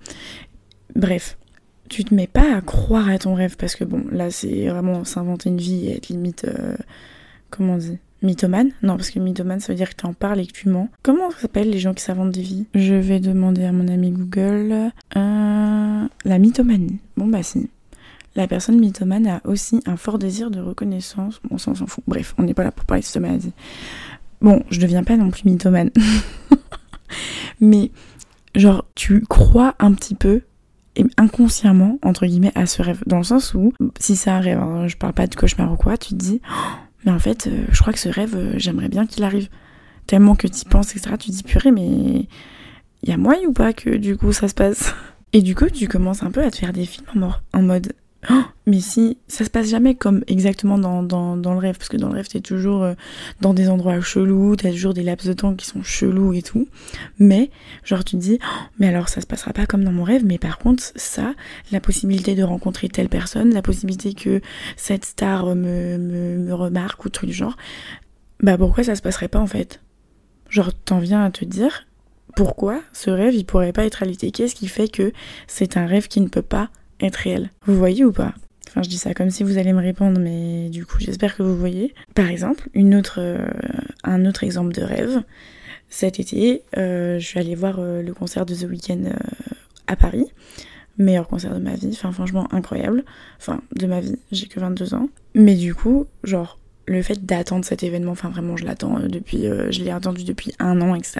Bref, 0.94 1.36
tu 1.88 2.04
te 2.04 2.14
mets 2.14 2.26
pas 2.26 2.56
à 2.56 2.60
croire 2.60 3.08
à 3.08 3.18
ton 3.18 3.34
rêve 3.34 3.56
parce 3.56 3.74
que 3.74 3.84
bon, 3.84 4.04
là 4.12 4.30
c'est 4.30 4.68
vraiment 4.68 5.04
s'inventer 5.04 5.50
une 5.50 5.58
vie 5.58 5.86
et 5.86 5.96
être 5.96 6.08
limite. 6.08 6.44
Euh, 6.44 6.76
comment 7.50 7.74
on 7.74 7.78
dit 7.78 7.98
Mythomane 8.22 8.70
Non, 8.82 8.96
parce 8.96 9.10
que 9.10 9.18
mythomane 9.18 9.60
ça 9.60 9.72
veut 9.72 9.76
dire 9.76 9.90
que 9.90 9.96
tu 9.96 10.06
en 10.06 10.12
parles 10.12 10.40
et 10.40 10.46
que 10.46 10.52
tu 10.52 10.68
mens. 10.68 10.88
Comment 11.02 11.30
ça 11.30 11.40
s'appelle 11.40 11.70
les 11.70 11.78
gens 11.78 11.94
qui 11.94 12.04
s'inventent 12.04 12.32
des 12.32 12.42
vies? 12.42 12.66
Je 12.74 12.94
vais 12.94 13.18
demander 13.18 13.64
à 13.64 13.72
mon 13.72 13.88
ami 13.88 14.10
Google. 14.10 14.92
Euh, 15.16 16.06
la 16.24 16.38
mythomanie. 16.38 16.98
Bon 17.16 17.26
bah 17.26 17.42
si. 17.42 17.70
La 18.36 18.46
personne 18.46 18.78
mythomane 18.78 19.26
a 19.26 19.40
aussi 19.44 19.82
un 19.86 19.96
fort 19.96 20.18
désir 20.18 20.50
de 20.50 20.60
reconnaissance. 20.60 21.40
Bon, 21.48 21.58
ça 21.58 21.72
on 21.72 21.74
s'en 21.74 21.86
fout. 21.86 22.04
Bref, 22.06 22.34
on 22.38 22.44
n'est 22.44 22.54
pas 22.54 22.62
là 22.62 22.70
pour 22.70 22.84
parler 22.84 23.00
de 23.00 23.06
cette 23.06 23.20
maladie. 23.20 23.52
Bon, 24.40 24.62
je 24.70 24.78
deviens 24.80 25.02
pas 25.02 25.16
non 25.16 25.30
plus 25.30 25.44
mythomane. 25.44 25.90
Mais, 27.60 27.90
genre, 28.54 28.86
tu 28.94 29.22
crois 29.22 29.74
un 29.80 29.92
petit 29.92 30.14
peu 30.14 30.42
inconsciemment, 31.16 31.98
entre 32.02 32.26
guillemets, 32.26 32.52
à 32.54 32.66
ce 32.66 32.82
rêve. 32.82 33.02
Dans 33.06 33.18
le 33.18 33.24
sens 33.24 33.54
où, 33.54 33.72
si 33.98 34.16
c'est 34.16 34.30
un 34.30 34.40
rêve, 34.40 34.58
hein, 34.58 34.86
je 34.88 34.96
parle 34.96 35.12
pas 35.12 35.26
de 35.26 35.34
cauchemar 35.34 35.72
ou 35.72 35.76
quoi, 35.76 35.96
tu 35.96 36.10
te 36.10 36.14
dis, 36.14 36.40
oh, 36.50 36.76
mais 37.04 37.12
en 37.12 37.18
fait, 37.18 37.46
euh, 37.46 37.64
je 37.70 37.80
crois 37.80 37.92
que 37.92 37.98
ce 37.98 38.08
rêve, 38.08 38.34
euh, 38.36 38.52
j'aimerais 38.56 38.88
bien 38.88 39.06
qu'il 39.06 39.24
arrive. 39.24 39.48
Tellement 40.06 40.34
que 40.34 40.48
tu 40.48 40.64
penses, 40.64 40.90
etc. 40.96 41.16
Tu 41.18 41.30
te 41.30 41.36
dis, 41.36 41.42
purée, 41.42 41.70
mais 41.70 42.28
il 43.02 43.08
y 43.08 43.12
a 43.12 43.16
moyen 43.16 43.48
ou 43.48 43.52
pas 43.52 43.72
que 43.72 43.90
du 43.90 44.16
coup 44.16 44.32
ça 44.32 44.48
se 44.48 44.54
passe? 44.54 44.94
Et 45.32 45.42
du 45.42 45.54
coup, 45.54 45.70
tu 45.70 45.86
commences 45.86 46.22
un 46.24 46.30
peu 46.30 46.42
à 46.42 46.50
te 46.50 46.56
faire 46.56 46.72
des 46.72 46.86
films 46.86 47.32
en 47.52 47.62
mode, 47.62 47.92
Oh, 48.28 48.42
mais 48.66 48.80
si, 48.80 49.16
ça 49.28 49.44
se 49.46 49.50
passe 49.50 49.70
jamais 49.70 49.94
comme 49.94 50.22
exactement 50.26 50.78
dans, 50.78 51.02
dans, 51.02 51.38
dans 51.38 51.54
le 51.54 51.58
rêve, 51.58 51.78
parce 51.78 51.88
que 51.88 51.96
dans 51.96 52.08
le 52.08 52.14
rêve, 52.14 52.28
t'es 52.28 52.40
toujours 52.40 52.82
euh, 52.82 52.94
dans 53.40 53.54
des 53.54 53.70
endroits 53.70 53.98
chelous, 54.02 54.56
t'as 54.56 54.70
toujours 54.70 54.92
des 54.92 55.02
laps 55.02 55.26
de 55.26 55.32
temps 55.32 55.54
qui 55.54 55.64
sont 55.64 55.82
chelous 55.82 56.34
et 56.34 56.42
tout. 56.42 56.68
Mais, 57.18 57.50
genre, 57.82 58.04
tu 58.04 58.16
te 58.16 58.20
dis, 58.20 58.38
oh, 58.42 58.64
mais 58.78 58.88
alors 58.88 59.08
ça 59.08 59.22
se 59.22 59.26
passera 59.26 59.54
pas 59.54 59.64
comme 59.64 59.84
dans 59.84 59.92
mon 59.92 60.04
rêve, 60.04 60.24
mais 60.26 60.36
par 60.36 60.58
contre, 60.58 60.82
ça, 60.96 61.34
la 61.72 61.80
possibilité 61.80 62.34
de 62.34 62.42
rencontrer 62.42 62.88
telle 62.88 63.08
personne, 63.08 63.54
la 63.54 63.62
possibilité 63.62 64.12
que 64.12 64.42
cette 64.76 65.06
star 65.06 65.46
me, 65.46 65.96
me, 65.96 66.36
me 66.38 66.52
remarque 66.52 67.04
ou 67.06 67.08
truc 67.08 67.30
du 67.30 67.34
genre, 67.34 67.56
bah 68.42 68.58
pourquoi 68.58 68.84
ça 68.84 68.94
se 68.96 69.02
passerait 69.02 69.28
pas 69.28 69.40
en 69.40 69.46
fait? 69.46 69.80
Genre, 70.50 70.74
t'en 70.74 70.98
viens 70.98 71.24
à 71.24 71.30
te 71.30 71.44
dire, 71.46 71.86
pourquoi 72.36 72.82
ce 72.92 73.10
rêve, 73.10 73.34
il 73.34 73.44
pourrait 73.44 73.72
pas 73.72 73.84
être 73.84 73.96
réalité 73.96 74.30
Qu'est-ce 74.30 74.54
qui 74.54 74.68
fait 74.68 74.88
que 74.88 75.12
c'est 75.46 75.76
un 75.76 75.86
rêve 75.86 76.08
qui 76.08 76.20
ne 76.20 76.28
peut 76.28 76.42
pas 76.42 76.70
être 77.06 77.16
réel. 77.16 77.50
Vous 77.66 77.76
voyez 77.76 78.04
ou 78.04 78.12
pas? 78.12 78.34
Enfin, 78.70 78.82
je 78.82 78.88
dis 78.88 78.98
ça 78.98 79.14
comme 79.14 79.30
si 79.30 79.42
vous 79.42 79.58
allez 79.58 79.72
me 79.72 79.80
répondre, 79.80 80.20
mais 80.20 80.68
du 80.68 80.86
coup, 80.86 80.98
j'espère 81.00 81.36
que 81.36 81.42
vous 81.42 81.56
voyez. 81.56 81.92
Par 82.14 82.28
exemple, 82.28 82.68
autre, 82.94 83.18
euh, 83.18 83.48
un 84.04 84.24
autre 84.26 84.44
exemple 84.44 84.72
de 84.72 84.82
rêve. 84.82 85.22
Cet 85.88 86.20
été, 86.20 86.62
euh, 86.76 87.18
je 87.18 87.26
suis 87.26 87.40
allée 87.40 87.56
voir 87.56 87.80
euh, 87.80 88.00
le 88.00 88.14
concert 88.14 88.46
de 88.46 88.54
The 88.54 88.68
Weeknd 88.70 89.12
à 89.88 89.96
Paris. 89.96 90.26
Meilleur 90.98 91.26
concert 91.26 91.52
de 91.52 91.58
ma 91.58 91.74
vie. 91.74 91.90
Enfin, 91.90 92.12
franchement, 92.12 92.46
incroyable. 92.52 93.04
Enfin, 93.38 93.60
de 93.74 93.86
ma 93.88 94.00
vie. 94.00 94.18
J'ai 94.30 94.46
que 94.46 94.60
22 94.60 94.94
ans. 94.94 95.08
Mais 95.34 95.56
du 95.56 95.74
coup, 95.74 96.06
genre, 96.22 96.59
le 96.90 97.02
fait 97.02 97.24
d'attendre 97.24 97.64
cet 97.64 97.84
événement, 97.84 98.12
enfin 98.12 98.30
vraiment 98.30 98.56
je 98.56 98.64
l'attends 98.64 98.98
euh, 98.98 99.06
depuis, 99.06 99.46
euh, 99.46 99.70
je 99.70 99.82
l'ai 99.82 99.90
attendu 99.90 100.24
depuis 100.24 100.52
un 100.58 100.80
an, 100.80 100.96
etc. 100.96 101.18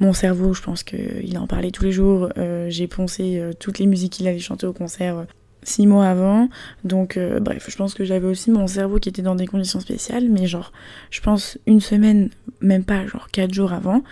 Mon 0.00 0.12
cerveau, 0.12 0.52
je 0.54 0.62
pense 0.62 0.82
qu'il 0.82 1.38
en 1.38 1.46
parlait 1.46 1.70
tous 1.70 1.84
les 1.84 1.92
jours, 1.92 2.30
euh, 2.36 2.66
j'ai 2.68 2.88
poncé 2.88 3.40
toutes 3.60 3.78
les 3.78 3.86
musiques 3.86 4.14
qu'il 4.14 4.26
allait 4.26 4.40
chanter 4.40 4.66
au 4.66 4.72
concert, 4.72 5.26
six 5.62 5.86
mois 5.86 6.06
avant. 6.06 6.48
Donc, 6.84 7.18
bref, 7.40 7.66
je 7.68 7.76
pense 7.76 7.94
que 7.94 8.04
j'avais 8.04 8.26
aussi 8.26 8.50
mon 8.50 8.66
cerveau 8.66 8.98
qui 8.98 9.08
était 9.08 9.22
dans 9.22 9.34
des 9.34 9.46
conditions 9.46 9.80
spéciales. 9.80 10.28
Mais 10.28 10.46
genre, 10.46 10.72
je 11.10 11.20
pense 11.20 11.58
une 11.66 11.80
semaine, 11.80 12.30
même 12.60 12.84
pas, 12.84 13.06
genre 13.06 13.28
quatre 13.30 13.54
jours 13.54 13.72
avant, 13.72 14.02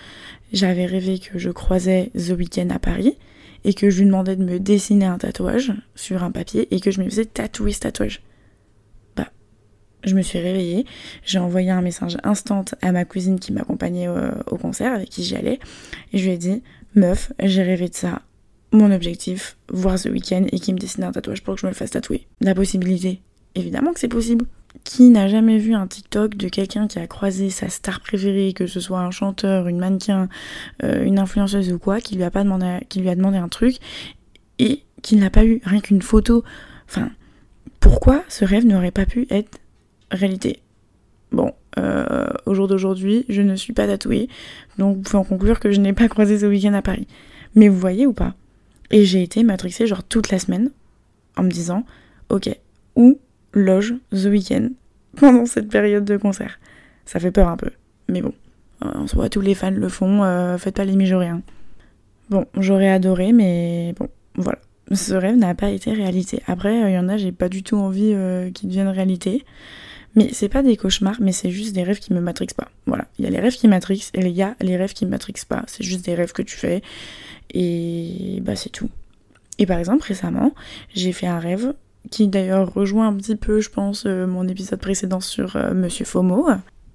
j'avais 0.53 0.87
rêvé 0.87 1.19
que 1.19 1.39
je 1.39 1.51
croisais 1.51 2.11
The 2.15 2.31
Weeknd 2.31 2.71
à 2.71 2.79
Paris 2.79 3.17
et 3.65 3.75
que 3.75 3.91
je 3.91 3.99
lui 3.99 4.07
demandais 4.07 4.37
de 4.37 4.45
me 4.45 4.61
dessiner 4.61 5.07
un 5.07 5.19
tatouage 5.19 5.73
sur 5.95 6.23
un 6.23 6.31
papier 6.31 6.69
et 6.75 6.81
que 6.81 6.91
je 6.91 7.01
me 7.01 7.09
faisais 7.09 7.25
tatouer 7.25 7.73
ce 7.73 7.81
tatouage. 7.81 8.21
Je 10.07 10.15
me 10.15 10.23
suis 10.23 10.39
réveillée, 10.39 10.87
j'ai 11.25 11.39
envoyé 11.39 11.71
un 11.71 11.83
message 11.83 12.17
instant 12.23 12.65
à 12.81 12.93
ma 12.93 13.05
cousine 13.05 13.39
qui 13.39 13.53
m'accompagnait 13.53 14.09
au, 14.09 14.17
au 14.47 14.57
concert, 14.57 14.95
avec 14.95 15.11
qui 15.11 15.25
j'y 15.25 15.37
allais, 15.37 15.59
et 16.13 16.19
je 16.19 16.25
lui 16.25 16.33
ai 16.33 16.39
dit, 16.39 16.63
meuf, 16.95 17.33
j'ai 17.43 17.63
rêvé 17.63 17.89
de 17.89 17.95
ça, 17.95 18.23
mon 18.73 18.93
objectif, 18.93 19.57
voir 19.69 19.99
ce 19.99 20.09
week-end 20.09 20.47
et 20.53 20.61
qui 20.61 20.73
me 20.73 20.79
dessine 20.79 21.05
un 21.05 21.13
tatouage 21.13 21.43
pour 21.43 21.55
que 21.55 21.61
je 21.61 21.67
me 21.67 21.71
le 21.71 21.77
fasse 21.77 21.91
tatouer. 21.91 22.27
La 22.41 22.55
possibilité, 22.55 23.21
évidemment 23.55 23.93
que 23.93 24.01
c'est 24.01 24.09
possible. 24.09 24.47
Qui 24.85 25.09
n'a 25.09 25.27
jamais 25.27 25.59
vu 25.59 25.75
un 25.75 25.87
TikTok 25.87 26.37
de 26.37 26.49
quelqu'un 26.49 26.87
qui 26.87 26.99
a 26.99 27.07
croisé 27.07 27.49
sa 27.49 27.69
star 27.71 28.01
préférée, 28.01 28.53
que 28.53 28.67
ce 28.67 28.79
soit 28.79 29.01
un 29.01 29.11
chanteur, 29.11 29.69
une 29.69 29.79
mannequin, 29.79 30.29
euh, 30.85 31.03
une 31.03 31.19
influenceuse 31.19 31.73
ou 31.73 31.79
quoi, 31.79 32.01
qui 32.01 32.15
lui 32.15 32.25
a 32.25 32.31
pas 32.31 32.45
demandé, 32.45 32.81
qui 32.89 33.01
lui 33.01 33.09
a 33.09 33.17
demandé 33.17 33.39
un 33.39 33.49
truc 33.49 33.77
et 34.59 34.83
qui 35.03 35.17
n'a 35.17 35.31
pas 35.31 35.47
eu 35.47 35.61
rien 35.65 35.81
qu'une 35.81 36.03
photo? 36.03 36.45
Enfin, 36.89 37.11
pourquoi 37.81 38.23
ce 38.29 38.45
rêve 38.45 38.67
n'aurait 38.67 38.91
pas 38.91 39.07
pu 39.07 39.27
être 39.31 39.59
réalité 40.11 40.61
Bon, 41.33 41.53
euh, 41.79 42.27
au 42.47 42.55
jour 42.55 42.69
d'aujourd'hui, 42.69 43.25
je 43.29 43.43
ne 43.43 43.57
suis 43.57 43.73
pas 43.73 43.87
tatouée, 43.87 44.29
donc 44.79 44.97
vous 44.97 45.03
pouvez 45.03 45.19
en 45.19 45.25
conclure 45.25 45.61
que 45.61 45.73
je 45.73 45.81
n'ai 45.81 45.93
pas 45.93 46.09
croisé 46.09 46.39
ce 46.39 46.47
week-end 46.47 46.73
à 46.75 46.83
Paris. 46.83 47.07
Mais 47.55 47.69
vous 47.69 47.79
voyez 47.79 48.07
ou 48.07 48.13
pas? 48.13 48.35
Et 48.91 49.05
j'ai 49.05 49.23
été 49.23 49.43
matrixée 49.43 49.87
genre 49.87 50.05
toute 50.05 50.31
la 50.31 50.39
semaine 50.39 50.71
en 51.37 51.43
me 51.43 51.51
disant, 51.51 51.85
ok, 52.29 52.49
où 52.95 53.19
loge 53.53 53.95
The 54.13 54.27
Weeknd 54.27 54.71
pendant 55.17 55.47
cette 55.47 55.69
période 55.69 56.05
de 56.05 56.17
concert? 56.17 56.59
Ça 57.05 57.21
fait 57.21 57.33
peur 57.33 57.49
un 57.49 57.57
peu, 57.57 57.71
mais 58.09 58.23
bon, 58.23 58.33
euh, 58.85 58.93
en 58.95 59.07
soi 59.07 59.29
tous 59.29 59.41
les 59.41 59.55
fans 59.55 59.71
le 59.71 59.89
font, 59.89 60.23
euh, 60.23 60.59
faites 60.59 60.77
pas 60.77 60.85
les 60.85 60.97
mijauriens. 60.97 61.43
Bon, 62.31 62.47
j'aurais 62.57 62.89
adoré, 62.89 63.33
mais 63.33 63.95
bon, 63.99 64.09
voilà. 64.37 64.59
Ce 64.93 65.15
rêve 65.15 65.37
n'a 65.37 65.55
pas 65.55 65.71
été 65.71 65.93
réalité. 65.93 66.43
Après, 66.47 66.91
il 66.91 66.95
y 66.95 66.99
en 66.99 67.09
a, 67.09 67.17
j'ai 67.17 67.33
pas 67.33 67.49
du 67.49 67.65
tout 67.65 67.77
envie 67.77 68.15
qu'ils 68.55 68.69
deviennent 68.69 68.89
réalité. 68.89 69.45
Mais 70.17 70.31
c'est 70.33 70.49
pas 70.49 70.63
des 70.63 70.77
cauchemars, 70.77 71.19
mais 71.21 71.33
c'est 71.33 71.51
juste 71.51 71.75
des 71.75 71.83
rêves 71.83 71.99
qui 71.99 72.13
me 72.15 72.21
matrixent 72.21 72.55
pas. 72.55 72.71
Voilà. 72.87 73.07
Il 73.19 73.25
y 73.27 73.29
a 73.29 73.31
les 73.31 73.39
rêves 73.39 73.55
qui 73.55 73.69
matrixent 73.69 74.11
et 74.15 74.21
il 74.21 74.33
y 74.33 74.43
a 74.43 74.57
les 74.61 74.77
rêves 74.77 74.95
qui 74.95 75.05
me 75.05 75.11
matrixent 75.11 75.45
pas. 75.45 75.63
C'est 75.67 75.85
juste 75.85 76.05
des 76.07 76.15
rêves 76.15 76.33
que 76.33 76.43
tu 76.43 76.57
fais 76.57 76.83
et 77.53 78.41
bah 78.43 78.57
c'est 78.57 78.71
tout. 78.71 78.89
Et 79.59 79.67
par 79.67 79.79
exemple, 79.79 80.05
récemment, 80.07 80.55
j'ai 80.95 81.13
fait 81.13 81.27
un 81.27 81.39
rêve 81.39 81.75
qui 82.11 82.29
d'ailleurs 82.29 82.73
rejoint 82.73 83.09
un 83.09 83.15
petit 83.15 83.37
peu, 83.37 83.61
je 83.61 83.69
pense, 83.69 84.05
euh, 84.07 84.27
mon 84.27 84.49
épisode 84.49 84.81
précédent 84.81 85.21
sur 85.21 85.57
euh, 85.57 85.75
Monsieur 85.75 86.05
FOMO. 86.05 86.49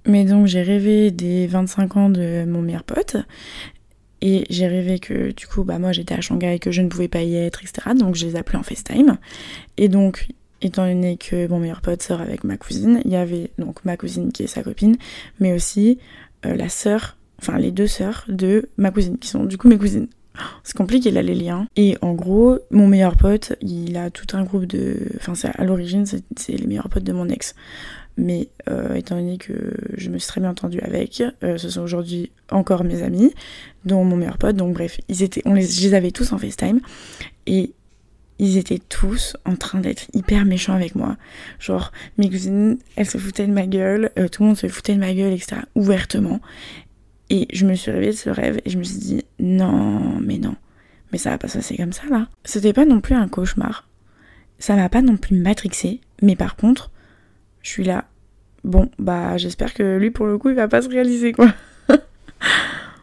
Mais 0.07 0.25
donc 0.25 0.47
j'ai 0.47 0.63
rêvé 0.63 1.11
des 1.11 1.45
25 1.47 1.97
ans 1.97 2.09
de 2.09 2.45
mon 2.45 2.61
meilleur 2.61 2.83
pote. 2.83 3.17
Et 4.23 4.45
j'ai 4.49 4.67
rêvé 4.67 4.99
que 4.99 5.31
du 5.31 5.47
coup, 5.47 5.63
bah 5.63 5.79
moi 5.79 5.91
j'étais 5.91 6.13
à 6.13 6.21
Shanghai, 6.21 6.59
que 6.59 6.71
je 6.71 6.81
ne 6.81 6.89
pouvais 6.89 7.07
pas 7.07 7.21
y 7.21 7.35
être, 7.35 7.61
etc. 7.63 7.89
Donc 7.97 8.15
je 8.15 8.25
les 8.25 8.35
appelais 8.35 8.57
en 8.57 8.63
FaceTime. 8.63 9.17
Et 9.77 9.89
donc, 9.89 10.27
étant 10.61 10.87
donné 10.87 11.17
que 11.17 11.47
mon 11.47 11.59
meilleur 11.59 11.81
pote 11.81 12.01
sort 12.01 12.21
avec 12.21 12.43
ma 12.43 12.57
cousine, 12.57 13.01
il 13.05 13.11
y 13.11 13.15
avait 13.15 13.51
donc 13.57 13.83
ma 13.85 13.97
cousine 13.97 14.31
qui 14.31 14.43
est 14.43 14.47
sa 14.47 14.63
copine, 14.63 14.97
mais 15.39 15.53
aussi 15.53 15.99
euh, 16.45 16.55
la 16.55 16.69
sœur, 16.69 17.17
enfin 17.39 17.57
les 17.57 17.71
deux 17.71 17.87
sœurs 17.87 18.25
de 18.27 18.69
ma 18.77 18.91
cousine, 18.91 19.17
qui 19.17 19.27
sont 19.27 19.45
du 19.45 19.57
coup 19.57 19.67
mes 19.67 19.77
cousines. 19.77 20.07
C'est 20.63 20.77
compliqué 20.77 21.11
là 21.11 21.21
les 21.21 21.35
liens. 21.35 21.67
Et 21.75 21.97
en 22.01 22.13
gros, 22.13 22.59
mon 22.69 22.87
meilleur 22.87 23.17
pote, 23.17 23.53
il 23.61 23.97
a 23.97 24.09
tout 24.09 24.27
un 24.35 24.43
groupe 24.43 24.65
de. 24.65 24.97
Enfin, 25.17 25.33
à 25.55 25.63
l'origine, 25.63 26.05
c'est 26.05 26.51
les 26.53 26.67
meilleurs 26.67 26.89
potes 26.89 27.03
de 27.03 27.13
mon 27.13 27.27
ex. 27.27 27.55
Mais 28.17 28.49
euh, 28.69 28.95
étant 28.95 29.15
donné 29.15 29.37
que 29.37 29.53
je 29.95 30.09
me 30.09 30.17
suis 30.17 30.27
très 30.27 30.41
bien 30.41 30.51
entendue 30.51 30.81
avec, 30.81 31.23
euh, 31.43 31.57
ce 31.57 31.69
sont 31.69 31.81
aujourd'hui 31.81 32.31
encore 32.51 32.83
mes 32.83 33.03
amis, 33.03 33.33
dont 33.85 34.03
mon 34.03 34.17
meilleur 34.17 34.37
pote. 34.37 34.55
Donc 34.55 34.73
bref, 34.73 34.99
ils 35.07 35.23
étaient, 35.23 35.41
on 35.45 35.53
les, 35.53 35.65
je 35.65 35.81
les 35.81 35.93
avais 35.93 36.11
tous 36.11 36.31
en 36.33 36.37
FaceTime. 36.37 36.81
Et 37.47 37.73
ils 38.41 38.57
étaient 38.57 38.79
tous 38.79 39.37
en 39.45 39.55
train 39.55 39.79
d'être 39.79 40.07
hyper 40.13 40.45
méchants 40.45 40.73
avec 40.73 40.95
moi. 40.95 41.15
Genre, 41.59 41.91
mes 42.17 42.27
cousines, 42.27 42.79
elles 42.95 43.07
se 43.07 43.19
foutaient 43.19 43.45
de 43.45 43.53
ma 43.53 43.67
gueule, 43.67 44.09
euh, 44.17 44.27
tout 44.27 44.41
le 44.41 44.47
monde 44.47 44.57
se 44.57 44.67
foutait 44.67 44.95
de 44.95 44.99
ma 44.99 45.13
gueule, 45.13 45.31
etc. 45.31 45.61
ouvertement. 45.75 46.41
Et 47.29 47.47
je 47.53 47.67
me 47.67 47.75
suis 47.75 47.91
réveillée 47.91 48.13
de 48.13 48.17
ce 48.17 48.31
rêve 48.31 48.59
et 48.65 48.71
je 48.71 48.79
me 48.79 48.83
suis 48.83 48.97
dit 48.97 49.23
non, 49.39 50.19
mais 50.19 50.39
non, 50.39 50.55
mais 51.11 51.19
ça 51.19 51.29
va 51.29 51.37
pas 51.37 51.47
se 51.47 51.59
passer 51.59 51.77
comme 51.77 51.93
ça 51.93 52.01
là. 52.09 52.27
C'était 52.43 52.73
pas 52.73 52.83
non 52.83 52.99
plus 52.99 53.13
un 53.13 53.27
cauchemar. 53.27 53.87
Ça 54.57 54.75
m'a 54.75 54.89
pas 54.89 55.03
non 55.03 55.17
plus 55.17 55.37
matrixé, 55.37 56.01
mais 56.23 56.35
par 56.35 56.55
contre, 56.55 56.89
je 57.61 57.69
suis 57.69 57.83
là. 57.83 58.05
Bon, 58.63 58.89
bah 58.97 59.37
j'espère 59.37 59.75
que 59.75 59.97
lui 59.97 60.09
pour 60.09 60.25
le 60.25 60.39
coup 60.39 60.49
il 60.49 60.55
va 60.55 60.67
pas 60.67 60.81
se 60.81 60.89
réaliser 60.89 61.31
quoi. 61.31 61.53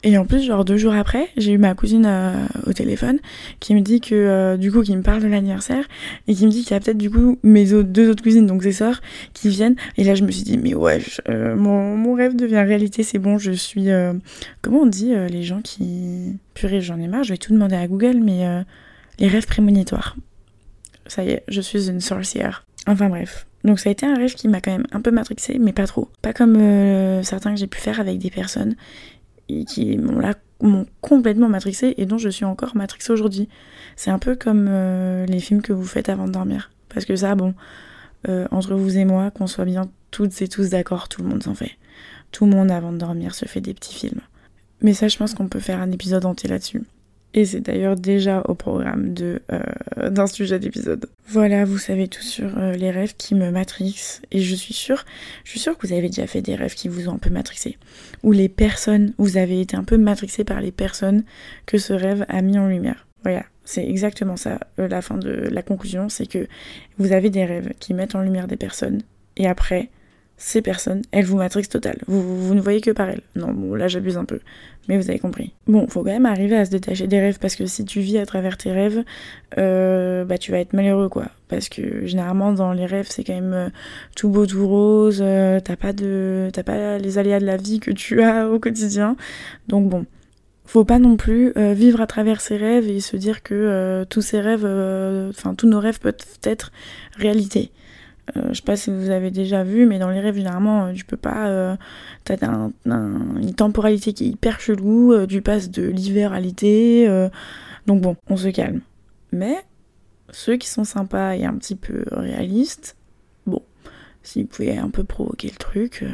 Et 0.04 0.16
en 0.16 0.24
plus, 0.24 0.42
genre 0.42 0.64
deux 0.64 0.76
jours 0.76 0.94
après, 0.94 1.28
j'ai 1.36 1.52
eu 1.52 1.58
ma 1.58 1.74
cousine 1.74 2.06
euh, 2.06 2.46
au 2.66 2.72
téléphone 2.72 3.18
qui 3.58 3.74
me 3.74 3.80
dit 3.80 4.00
que, 4.00 4.14
euh, 4.14 4.56
du 4.56 4.70
coup, 4.70 4.82
qui 4.82 4.96
me 4.96 5.02
parle 5.02 5.22
de 5.22 5.26
l'anniversaire 5.26 5.84
et 6.28 6.34
qui 6.34 6.46
me 6.46 6.50
dit 6.50 6.62
qu'il 6.62 6.72
y 6.72 6.74
a 6.74 6.80
peut-être 6.80 6.98
du 6.98 7.10
coup 7.10 7.38
mes 7.42 7.64
deux 7.82 8.08
autres 8.08 8.22
cousines, 8.22 8.46
donc 8.46 8.62
ses 8.62 8.72
sœurs, 8.72 9.00
qui 9.34 9.48
viennent. 9.48 9.76
Et 9.96 10.04
là, 10.04 10.14
je 10.14 10.24
me 10.24 10.30
suis 10.30 10.44
dit, 10.44 10.56
mais 10.56 10.74
ouais, 10.74 11.00
euh, 11.28 11.56
mon, 11.56 11.96
mon, 11.96 12.14
rêve 12.14 12.36
devient 12.36 12.60
réalité, 12.60 13.02
c'est 13.02 13.18
bon, 13.18 13.38
je 13.38 13.52
suis. 13.52 13.88
comment 14.62 14.80
on 14.80 14.86
dit 14.86 15.14
les 15.30 15.42
gens 15.42 15.60
qui. 15.62 16.36
Purée, 16.54 16.80
j'en 16.80 16.98
ai 16.98 17.06
marre, 17.06 17.24
je 17.24 17.32
vais 17.32 17.38
tout 17.38 17.52
demander 17.52 17.76
à 17.76 17.86
Google, 17.86 18.18
mais 18.22 18.44
les 19.18 19.28
rêves 19.28 19.46
prémonitoires. 19.46 20.16
Ça 21.06 21.24
y 21.24 21.30
est, 21.30 21.44
je 21.48 21.60
suis 21.60 21.88
une 21.88 22.00
sorcière. 22.00 22.64
Enfin 22.86 23.08
bref. 23.08 23.46
Donc 23.64 23.80
ça 23.80 23.88
a 23.88 23.92
été 23.92 24.06
un 24.06 24.14
rêve 24.14 24.34
qui 24.34 24.48
m'a 24.48 24.60
quand 24.60 24.70
même 24.70 24.86
un 24.92 25.00
peu 25.00 25.10
matrixé, 25.10 25.58
mais 25.58 25.72
pas 25.72 25.86
trop. 25.86 26.08
Pas 26.22 26.32
comme 26.32 27.22
certains 27.22 27.52
que 27.52 27.60
j'ai 27.60 27.66
pu 27.66 27.78
faire 27.78 28.00
avec 28.00 28.18
des 28.18 28.30
personnes 28.30 28.74
qui 29.66 29.98
m'ont 29.98 30.86
complètement 31.00 31.48
matrixé 31.48 31.94
et 31.96 32.06
dont 32.06 32.18
je 32.18 32.28
suis 32.28 32.44
encore 32.44 32.76
matrixée 32.76 33.12
aujourd'hui. 33.12 33.48
C'est 33.96 34.10
un 34.10 34.18
peu 34.18 34.36
comme 34.36 34.66
euh, 34.68 35.26
les 35.26 35.40
films 35.40 35.62
que 35.62 35.72
vous 35.72 35.84
faites 35.84 36.08
avant 36.08 36.26
de 36.26 36.32
dormir. 36.32 36.70
Parce 36.88 37.04
que 37.04 37.16
ça, 37.16 37.34
bon, 37.34 37.54
euh, 38.28 38.46
entre 38.50 38.74
vous 38.74 38.98
et 38.98 39.04
moi, 39.04 39.30
qu'on 39.30 39.46
soit 39.46 39.64
bien 39.64 39.88
toutes 40.10 40.40
et 40.42 40.48
tous 40.48 40.70
d'accord, 40.70 41.08
tout 41.08 41.22
le 41.22 41.28
monde 41.28 41.42
s'en 41.42 41.54
fait. 41.54 41.72
Tout 42.32 42.46
le 42.46 42.52
monde 42.52 42.70
avant 42.70 42.92
de 42.92 42.98
dormir 42.98 43.34
se 43.34 43.46
fait 43.46 43.60
des 43.60 43.74
petits 43.74 43.94
films. 43.94 44.20
Mais 44.80 44.94
ça, 44.94 45.08
je 45.08 45.16
pense 45.16 45.34
qu'on 45.34 45.48
peut 45.48 45.60
faire 45.60 45.80
un 45.80 45.90
épisode 45.90 46.24
entier 46.24 46.48
là-dessus. 46.48 46.82
Et 47.34 47.44
c'est 47.44 47.60
d'ailleurs 47.60 47.96
déjà 47.96 48.42
au 48.48 48.54
programme 48.54 49.12
de 49.12 49.42
euh, 49.52 50.10
d'un 50.10 50.26
sujet 50.26 50.58
d'épisode. 50.58 51.06
Voilà, 51.26 51.64
vous 51.66 51.76
savez 51.76 52.08
tout 52.08 52.22
sur 52.22 52.58
euh, 52.58 52.72
les 52.72 52.90
rêves 52.90 53.14
qui 53.16 53.34
me 53.34 53.50
matrixent. 53.50 54.22
Et 54.30 54.40
je 54.40 54.54
suis 54.54 54.72
sûre, 54.72 55.04
je 55.44 55.50
suis 55.50 55.60
sûre 55.60 55.76
que 55.76 55.86
vous 55.86 55.92
avez 55.92 56.08
déjà 56.08 56.26
fait 56.26 56.40
des 56.40 56.54
rêves 56.54 56.74
qui 56.74 56.88
vous 56.88 57.08
ont 57.08 57.14
un 57.14 57.18
peu 57.18 57.30
matrixé. 57.30 57.76
Ou 58.22 58.32
les 58.32 58.48
personnes, 58.48 59.12
vous 59.18 59.36
avez 59.36 59.60
été 59.60 59.76
un 59.76 59.84
peu 59.84 59.98
matrixé 59.98 60.44
par 60.44 60.60
les 60.60 60.72
personnes 60.72 61.24
que 61.66 61.76
ce 61.76 61.92
rêve 61.92 62.24
a 62.28 62.40
mis 62.40 62.58
en 62.58 62.66
lumière. 62.66 63.06
Voilà, 63.24 63.44
c'est 63.64 63.86
exactement 63.86 64.36
ça. 64.36 64.60
Euh, 64.78 64.88
la 64.88 65.02
fin 65.02 65.18
de 65.18 65.30
la 65.30 65.62
conclusion, 65.62 66.08
c'est 66.08 66.26
que 66.26 66.48
vous 66.96 67.12
avez 67.12 67.28
des 67.28 67.44
rêves 67.44 67.74
qui 67.78 67.92
mettent 67.92 68.14
en 68.14 68.22
lumière 68.22 68.48
des 68.48 68.56
personnes. 68.56 69.02
Et 69.36 69.46
après, 69.46 69.90
ces 70.38 70.62
personnes, 70.62 71.02
elles 71.10 71.24
vous 71.24 71.36
matrixent 71.36 71.68
total. 71.68 71.98
Vous, 72.06 72.22
vous, 72.22 72.54
ne 72.54 72.60
voyez 72.60 72.80
que 72.80 72.92
par 72.92 73.10
elles. 73.10 73.22
Non, 73.34 73.52
bon, 73.52 73.74
là 73.74 73.88
j'abuse 73.88 74.16
un 74.16 74.24
peu. 74.24 74.38
Mais 74.88 74.96
vous 74.96 75.10
avez 75.10 75.18
compris. 75.18 75.52
Bon, 75.66 75.86
faut 75.88 76.02
quand 76.02 76.12
même 76.12 76.26
arriver 76.26 76.56
à 76.56 76.64
se 76.64 76.70
détacher 76.70 77.08
des 77.08 77.20
rêves 77.20 77.38
parce 77.40 77.56
que 77.56 77.66
si 77.66 77.84
tu 77.84 78.00
vis 78.00 78.18
à 78.18 78.24
travers 78.24 78.56
tes 78.56 78.72
rêves, 78.72 79.04
euh, 79.58 80.24
bah 80.24 80.38
tu 80.38 80.52
vas 80.52 80.60
être 80.60 80.72
malheureux 80.72 81.08
quoi. 81.08 81.26
Parce 81.48 81.68
que 81.68 82.06
généralement 82.06 82.52
dans 82.52 82.72
les 82.72 82.86
rêves 82.86 83.08
c'est 83.10 83.24
quand 83.24 83.34
même 83.34 83.52
euh, 83.52 83.68
tout 84.16 84.28
beau, 84.30 84.46
tout 84.46 84.66
rose. 84.66 85.18
Euh, 85.20 85.60
t'as 85.60 85.76
pas 85.76 85.92
de, 85.92 86.48
t'as 86.52 86.62
pas 86.62 86.98
les 86.98 87.18
aléas 87.18 87.40
de 87.40 87.46
la 87.46 87.56
vie 87.56 87.80
que 87.80 87.90
tu 87.90 88.22
as 88.22 88.48
au 88.48 88.60
quotidien. 88.60 89.16
Donc 89.66 89.88
bon, 89.90 90.06
faut 90.64 90.84
pas 90.84 91.00
non 91.00 91.16
plus 91.16 91.52
vivre 91.56 92.00
à 92.00 92.06
travers 92.06 92.40
ses 92.40 92.56
rêves 92.56 92.88
et 92.88 93.00
se 93.00 93.16
dire 93.16 93.42
que 93.42 94.06
tous 94.08 94.22
ces 94.22 94.40
rêves, 94.40 94.64
enfin 95.30 95.54
tous 95.54 95.66
nos 95.66 95.80
rêves 95.80 95.98
peuvent 95.98 96.14
être 96.44 96.70
réalité. 97.16 97.72
Euh, 98.36 98.48
je 98.50 98.54
sais 98.54 98.62
pas 98.62 98.76
si 98.76 98.90
vous 98.90 99.10
avez 99.10 99.30
déjà 99.30 99.64
vu, 99.64 99.86
mais 99.86 99.98
dans 99.98 100.10
les 100.10 100.20
rêves, 100.20 100.36
généralement, 100.36 100.86
euh, 100.86 100.92
tu 100.92 101.04
peux 101.04 101.16
pas. 101.16 101.48
Euh, 101.48 101.76
t'as 102.24 102.36
une 102.84 103.54
temporalité 103.54 104.12
qui 104.12 104.24
est 104.24 104.28
hyper 104.28 104.60
chelou, 104.60 105.26
tu 105.26 105.42
passes 105.42 105.70
de 105.70 105.86
l'hiver 105.86 106.32
à 106.32 106.40
l'été. 106.40 107.08
donc 107.86 108.02
bon, 108.02 108.16
on 108.28 108.36
se 108.36 108.48
calme. 108.48 108.80
Mais 109.32 109.56
ceux 110.30 110.56
qui 110.56 110.68
sont 110.68 110.84
sympas 110.84 111.36
et 111.36 111.44
un 111.44 111.54
petit 111.54 111.76
peu 111.76 112.04
réalistes, 112.10 112.96
bon, 113.46 113.62
s'ils 114.22 114.46
pouvaient 114.46 114.76
un 114.76 114.90
peu 114.90 115.04
provoquer 115.04 115.48
le 115.48 115.56
truc, 115.56 116.04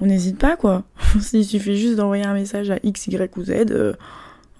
on 0.00 0.06
n'hésite 0.06 0.38
pas 0.38 0.56
quoi. 0.56 0.84
S'il 1.20 1.44
suffit 1.44 1.76
juste 1.76 1.96
d'envoyer 1.96 2.24
un 2.24 2.34
message 2.34 2.70
à 2.70 2.78
X, 2.82 3.06
Y 3.08 3.36
ou 3.36 3.44
Z, 3.44 3.96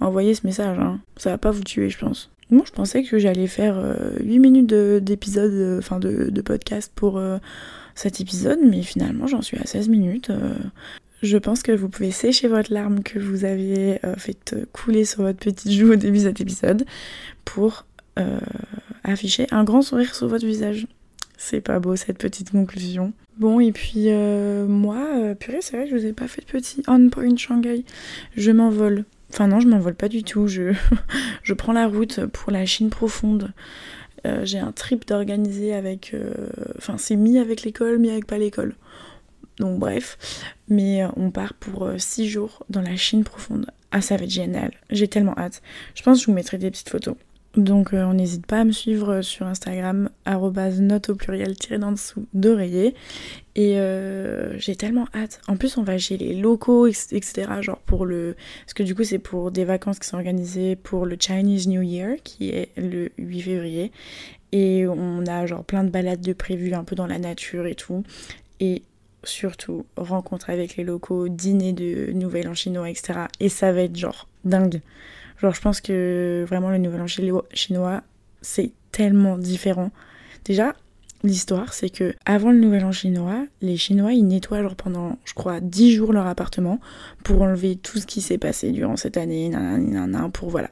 envoyez 0.00 0.35
ce 0.35 0.47
message. 0.47 0.78
Hein. 0.78 1.00
Ça 1.16 1.30
va 1.30 1.38
pas 1.38 1.50
vous 1.50 1.62
tuer, 1.62 1.90
je 1.90 1.99
pense. 1.99 2.30
Moi, 2.50 2.64
je 2.67 2.73
pensais 2.73 3.02
que 3.02 3.19
j'allais 3.19 3.47
faire 3.47 3.76
8 4.21 4.37
euh, 4.37 4.40
minutes 4.40 4.67
d'épisode, 4.67 5.52
euh, 5.52 5.78
enfin 5.78 5.99
de, 5.99 6.40
podcast 6.40 6.93
pour 6.95 7.19
euh, 7.19 7.38
cet 7.95 8.21
épisode, 8.21 8.59
mais 8.62 8.83
finalement, 8.83 9.26
j'en 9.26 9.43
suis 9.43 9.59
à 9.59 9.67
16 9.67 9.88
minutes. 9.88 10.31
Je 11.23 11.37
pense 11.37 11.62
que 11.62 11.73
vous 11.73 11.88
pouvez 11.88 12.11
sécher 12.11 12.49
votre 12.49 12.73
larme 12.73 13.02
que 13.02 13.19
vous 13.19 13.45
avez 13.45 14.00
fait 14.19 14.55
couler 14.73 15.05
sur 15.05 15.23
votre 15.23 15.38
petite 15.38 15.73
joue 15.73 15.93
au 15.93 15.97
début 15.97 16.19
de 16.19 16.23
cet 16.23 16.40
épisode 16.40 16.87
pour 17.45 17.87
afficher 19.02 19.49
un 19.50 19.64
grand 19.64 19.83
sourire 19.83 20.14
sur 20.14 20.28
votre 20.28 20.47
visage. 20.47 20.87
C'est 21.37 21.61
pas 21.61 21.78
beau 21.78 21.97
cette 21.97 22.19
petite 22.19 22.50
conclusion. 22.50 23.12
Bon, 23.38 23.61
et 23.61 23.71
puis 23.71 24.07
euh, 24.09 24.67
moi, 24.67 25.07
euh, 25.17 25.35
purée, 25.37 25.61
c'est 25.61 25.76
vrai 25.76 25.85
que 25.88 25.93
je 25.93 25.97
vous 25.97 26.07
ai 26.07 26.12
pas 26.12 26.26
fait 26.26 26.40
de 26.40 26.47
petit 26.47 26.83
on 26.88 27.09
point 27.09 27.37
Shanghai. 27.37 27.85
Je 28.37 28.50
m'envole. 28.50 29.05
Enfin 29.31 29.49
non, 29.49 29.61
je 29.61 29.69
m'envole 29.69 29.95
pas 29.95 30.09
du 30.09 30.23
tout. 30.23 30.49
Je, 30.49 30.73
je 31.43 31.55
prends 31.55 31.73
la 31.73 31.87
route 31.87 32.27
pour 32.27 32.53
la 32.53 32.67
Chine 32.67 32.91
profonde. 32.91 33.53
Euh, 34.27 34.45
j'ai 34.45 34.59
un 34.59 34.73
trip 34.73 35.07
d'organiser 35.07 35.75
avec... 35.75 36.15
Enfin, 36.77 36.99
c'est 36.99 37.17
mi 37.17 37.39
avec 37.39 37.63
l'école, 37.63 37.99
mi 37.99 38.11
avec 38.11 38.27
pas 38.27 38.39
l'école. 38.39 38.75
Donc 39.59 39.79
bref, 39.79 40.19
mais 40.69 41.05
on 41.17 41.31
part 41.31 41.55
pour 41.55 41.89
6 41.97 42.29
jours 42.29 42.65
dans 42.69 42.83
la 42.83 42.97
Chine 42.97 43.25
profonde. 43.25 43.67
Ah, 43.91 44.01
ça 44.01 44.17
va 44.17 44.25
être 44.25 44.31
génial. 44.31 44.73
J'ai 44.91 45.09
tellement 45.09 45.37
hâte. 45.39 45.63
Je 45.95 46.03
pense 46.03 46.19
que 46.19 46.23
je 46.23 46.27
vous 46.27 46.35
mettrai 46.35 46.59
des 46.59 46.71
petites 46.71 46.89
photos. 46.89 47.17
Donc 47.57 47.93
euh, 47.93 48.05
on 48.05 48.14
n'hésite 48.14 48.47
pas 48.47 48.61
à 48.61 48.64
me 48.64 48.73
suivre 48.73 49.23
sur 49.23 49.47
Instagram, 49.47 50.11
note 50.26 51.09
au 51.09 51.14
pluriel 51.14 51.57
tiré 51.57 51.78
d'en 51.78 51.93
dessous 51.93 52.26
d'oreiller. 52.35 52.95
Et 53.55 53.78
euh, 53.78 54.57
j'ai 54.59 54.76
tellement 54.76 55.07
hâte. 55.14 55.40
En 55.49 55.57
plus 55.57 55.76
on 55.76 55.83
va 55.83 55.99
chez 55.99 56.17
les 56.17 56.35
locaux, 56.35 56.87
etc. 56.87 57.49
Genre 57.61 57.78
pour 57.78 58.07
le... 58.07 58.37
Parce 58.64 58.75
que 58.75 58.83
du 58.83 58.95
coup 58.95 59.02
c'est 59.02 59.19
pour 59.19 59.50
des 59.50 59.64
vacances 59.64 59.99
qui 59.99 60.07
sont 60.07 60.17
organisées 60.17 60.76
pour 60.76 61.07
le 61.07 61.17
Chinese 61.19 61.67
New 61.67 61.83
Year, 61.83 62.17
qui 62.23 62.50
est 62.50 62.71
le 62.76 63.11
8 63.19 63.40
février. 63.40 63.93
Et 64.52 64.87
on 64.87 65.26
a 65.26 65.47
genre 65.47 65.64
plein 65.64 65.85
de 65.85 65.90
balades 65.90 66.21
de 66.21 66.33
prévues 66.33 66.75
un 66.75 66.85
peu 66.85 66.97
dans 66.97 67.07
la 67.07 67.19
nature 67.19 67.67
et 67.67 67.75
tout. 67.75 68.05
Et 68.61 68.83
surtout 69.25 69.87
rencontre 69.97 70.50
avec 70.50 70.76
les 70.76 70.85
locaux, 70.85 71.28
dîner 71.28 71.73
de 71.73 72.12
Nouvel 72.12 72.49
An 72.49 72.55
chinois, 72.55 72.90
etc. 72.90 73.21
Et 73.40 73.49
ça 73.49 73.73
va 73.73 73.83
être 73.83 73.97
genre 73.97 74.28
dingue. 74.45 74.81
Genre, 75.40 75.54
je 75.54 75.61
pense 75.61 75.80
que 75.80 76.45
vraiment 76.49 76.71
le 76.71 76.78
Nouvel 76.78 77.00
An 77.00 77.07
chinois, 77.07 78.02
c'est 78.42 78.73
tellement 78.92 79.38
différent. 79.38 79.90
Déjà, 80.45 80.75
l'histoire, 81.23 81.73
c'est 81.73 81.90
que 81.90 82.14
avant 82.25 82.50
le 82.50 82.59
Nouvel 82.59 82.85
An 82.85 82.92
chinois, 82.92 83.47
les 83.61 83.76
Chinois, 83.76 84.12
ils 84.12 84.26
nettoient 84.26 84.62
pendant, 84.76 85.18
je 85.25 85.35
crois, 85.35 85.61
10 85.61 85.92
jours 85.92 86.12
leur 86.12 86.26
appartement 86.26 86.80
pour 87.25 87.42
enlever 87.42 87.76
tout 87.76 87.99
ce 87.99 88.07
qui 88.07 88.21
s'est 88.21 88.38
passé 88.38 88.73
durant 88.73 88.97
cette 88.97 89.16
année, 89.16 89.50
pour 90.33 90.50
voilà, 90.50 90.71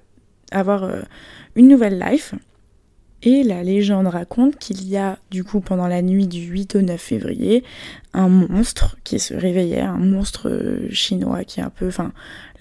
avoir 0.51 0.85
euh, 0.85 1.03
une 1.55 1.69
nouvelle 1.69 1.99
life. 1.99 2.35
Et 3.23 3.43
la 3.43 3.63
légende 3.63 4.07
raconte 4.07 4.57
qu'il 4.57 4.87
y 4.89 4.97
a, 4.97 5.19
du 5.31 5.43
coup, 5.43 5.61
pendant 5.61 5.89
la 5.89 6.03
nuit 6.03 6.27
du 6.27 6.41
8 6.41 6.77
au 6.77 6.83
9 6.83 7.01
février, 7.01 7.65
un 8.13 8.29
monstre 8.29 8.97
qui 9.05 9.19
se 9.19 9.35
réveillait, 9.35 9.81
un 9.81 9.97
monstre 9.97 10.49
euh, 10.51 10.89
chinois 10.91 11.45
qui 11.45 11.61
est 11.61 11.63
un 11.63 11.71
peu. 11.71 11.89
Enfin, 11.89 12.13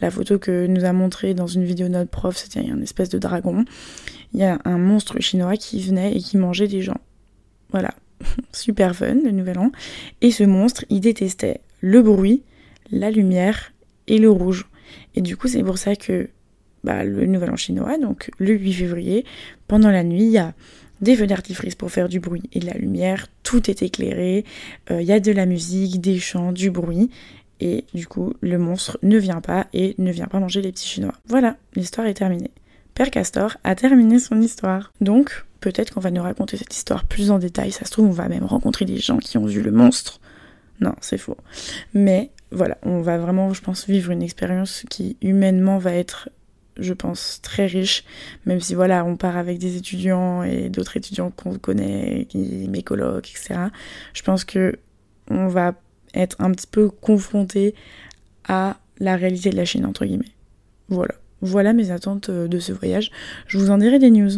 la 0.01 0.09
photo 0.11 0.39
que 0.39 0.65
nous 0.65 0.85
a 0.85 0.93
montré 0.93 1.33
dans 1.33 1.47
une 1.47 1.65
vidéo 1.65 1.89
notre 1.89 2.09
prof, 2.09 2.35
c'était 2.37 2.61
une 2.61 2.83
espèce 2.83 3.09
de 3.09 3.19
dragon. 3.19 3.65
Il 4.33 4.39
y 4.39 4.43
a 4.43 4.59
un 4.65 4.77
monstre 4.77 5.19
chinois 5.19 5.57
qui 5.57 5.81
venait 5.81 6.15
et 6.15 6.19
qui 6.19 6.37
mangeait 6.37 6.67
des 6.67 6.81
gens. 6.81 6.99
Voilà. 7.71 7.93
Super 8.53 8.95
fun, 8.95 9.15
le 9.15 9.31
nouvel 9.31 9.59
an. 9.59 9.71
Et 10.21 10.31
ce 10.31 10.43
monstre, 10.43 10.85
il 10.89 11.01
détestait 11.01 11.61
le 11.81 12.01
bruit, 12.01 12.43
la 12.91 13.11
lumière 13.11 13.73
et 14.07 14.17
le 14.17 14.29
rouge. 14.29 14.67
Et 15.15 15.21
du 15.21 15.37
coup, 15.37 15.47
c'est 15.47 15.63
pour 15.63 15.77
ça 15.77 15.95
que 15.95 16.29
bah, 16.85 17.03
le 17.03 17.25
Nouvel 17.25 17.51
An 17.51 17.55
chinois, 17.55 17.97
donc 17.97 18.31
le 18.37 18.53
8 18.53 18.73
février, 18.73 19.25
pendant 19.67 19.91
la 19.91 20.03
nuit, 20.03 20.23
il 20.23 20.31
y 20.31 20.37
a 20.37 20.53
des 21.01 21.15
feux 21.15 21.27
d'artifice 21.27 21.75
pour 21.75 21.91
faire 21.91 22.07
du 22.07 22.19
bruit 22.19 22.43
et 22.53 22.59
de 22.59 22.65
la 22.65 22.73
lumière, 22.73 23.27
tout 23.43 23.69
est 23.69 23.81
éclairé, 23.81 24.45
euh, 24.91 25.01
il 25.01 25.07
y 25.07 25.11
a 25.11 25.19
de 25.19 25.31
la 25.31 25.45
musique, 25.45 25.99
des 25.99 26.19
chants, 26.19 26.51
du 26.51 26.71
bruit, 26.71 27.09
et 27.59 27.85
du 27.93 28.07
coup, 28.07 28.33
le 28.41 28.57
monstre 28.57 28.97
ne 29.01 29.17
vient 29.17 29.41
pas 29.41 29.67
et 29.73 29.95
ne 29.97 30.11
vient 30.11 30.27
pas 30.27 30.39
manger 30.39 30.61
les 30.61 30.71
petits 30.71 30.87
chinois. 30.87 31.15
Voilà, 31.27 31.57
l'histoire 31.75 32.07
est 32.07 32.13
terminée. 32.13 32.51
Père 32.93 33.11
Castor 33.11 33.57
a 33.63 33.75
terminé 33.75 34.19
son 34.19 34.41
histoire. 34.41 34.93
Donc, 35.01 35.45
peut-être 35.59 35.93
qu'on 35.93 35.99
va 35.99 36.11
nous 36.11 36.21
raconter 36.21 36.57
cette 36.57 36.75
histoire 36.75 37.05
plus 37.05 37.31
en 37.31 37.39
détail. 37.39 37.71
Ça 37.71 37.85
se 37.85 37.91
trouve, 37.91 38.05
on 38.05 38.11
va 38.11 38.29
même 38.29 38.45
rencontrer 38.45 38.85
des 38.85 38.97
gens 38.97 39.17
qui 39.17 39.37
ont 39.37 39.45
vu 39.45 39.61
le 39.61 39.71
monstre. 39.71 40.19
Non, 40.79 40.93
c'est 41.01 41.17
faux. 41.17 41.37
Mais 41.93 42.31
voilà, 42.51 42.77
on 42.83 43.01
va 43.01 43.17
vraiment, 43.17 43.53
je 43.53 43.61
pense, 43.61 43.87
vivre 43.87 44.11
une 44.11 44.21
expérience 44.21 44.85
qui 44.89 45.17
humainement 45.21 45.77
va 45.77 45.93
être 45.93 46.29
je 46.77 46.93
pense, 46.93 47.39
très 47.41 47.65
riche, 47.65 48.03
même 48.45 48.59
si 48.59 48.75
voilà, 48.75 49.05
on 49.05 49.15
part 49.15 49.37
avec 49.37 49.57
des 49.57 49.77
étudiants 49.77 50.43
et 50.43 50.69
d'autres 50.69 50.97
étudiants 50.97 51.31
qu'on 51.31 51.57
connaît, 51.57 52.27
mes 52.33 52.83
colocs, 52.83 53.29
etc. 53.29 53.69
Je 54.13 54.21
pense 54.21 54.43
que 54.43 54.77
on 55.29 55.47
va 55.47 55.73
être 56.13 56.35
un 56.39 56.51
petit 56.51 56.67
peu 56.67 56.89
confronté 56.89 57.75
à 58.47 58.77
la 58.99 59.15
réalité 59.15 59.49
de 59.49 59.57
la 59.57 59.65
Chine, 59.65 59.85
entre 59.85 60.05
guillemets. 60.05 60.25
Voilà. 60.89 61.15
Voilà 61.41 61.73
mes 61.73 61.91
attentes 61.91 62.29
euh, 62.29 62.47
de 62.47 62.59
ce 62.59 62.71
voyage. 62.71 63.11
Je 63.47 63.57
vous 63.57 63.69
en 63.69 63.77
dirai 63.77 63.99
des 63.99 64.09
news. 64.09 64.31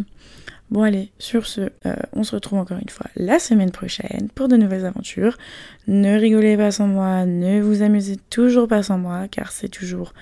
Bon 0.70 0.82
allez, 0.82 1.12
sur 1.18 1.48
ce, 1.48 1.62
euh, 1.86 1.96
on 2.12 2.24
se 2.24 2.36
retrouve 2.36 2.60
encore 2.60 2.80
une 2.80 2.90
fois 2.90 3.06
la 3.16 3.40
semaine 3.40 3.72
prochaine 3.72 4.28
pour 4.36 4.50
de 4.50 4.58
nouvelles 4.58 4.86
aventures. 4.86 5.38
Ne 5.88 6.18
rigolez 6.18 6.58
pas 6.58 6.72
sans 6.72 6.88
moi, 6.88 7.26
ne 7.26 7.62
vous 7.62 7.82
amusez 7.84 8.18
toujours 8.30 8.68
pas 8.68 8.84
sans 8.84 8.98
moi, 8.98 9.28
car 9.30 9.52
c'est 9.52 9.70
toujours 9.70 10.14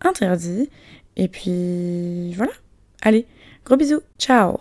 interdit. 0.00 0.70
Et 1.18 1.28
puis 1.28 2.32
voilà. 2.34 2.52
Allez, 3.02 3.26
gros 3.64 3.76
bisous. 3.76 4.00
Ciao 4.18 4.60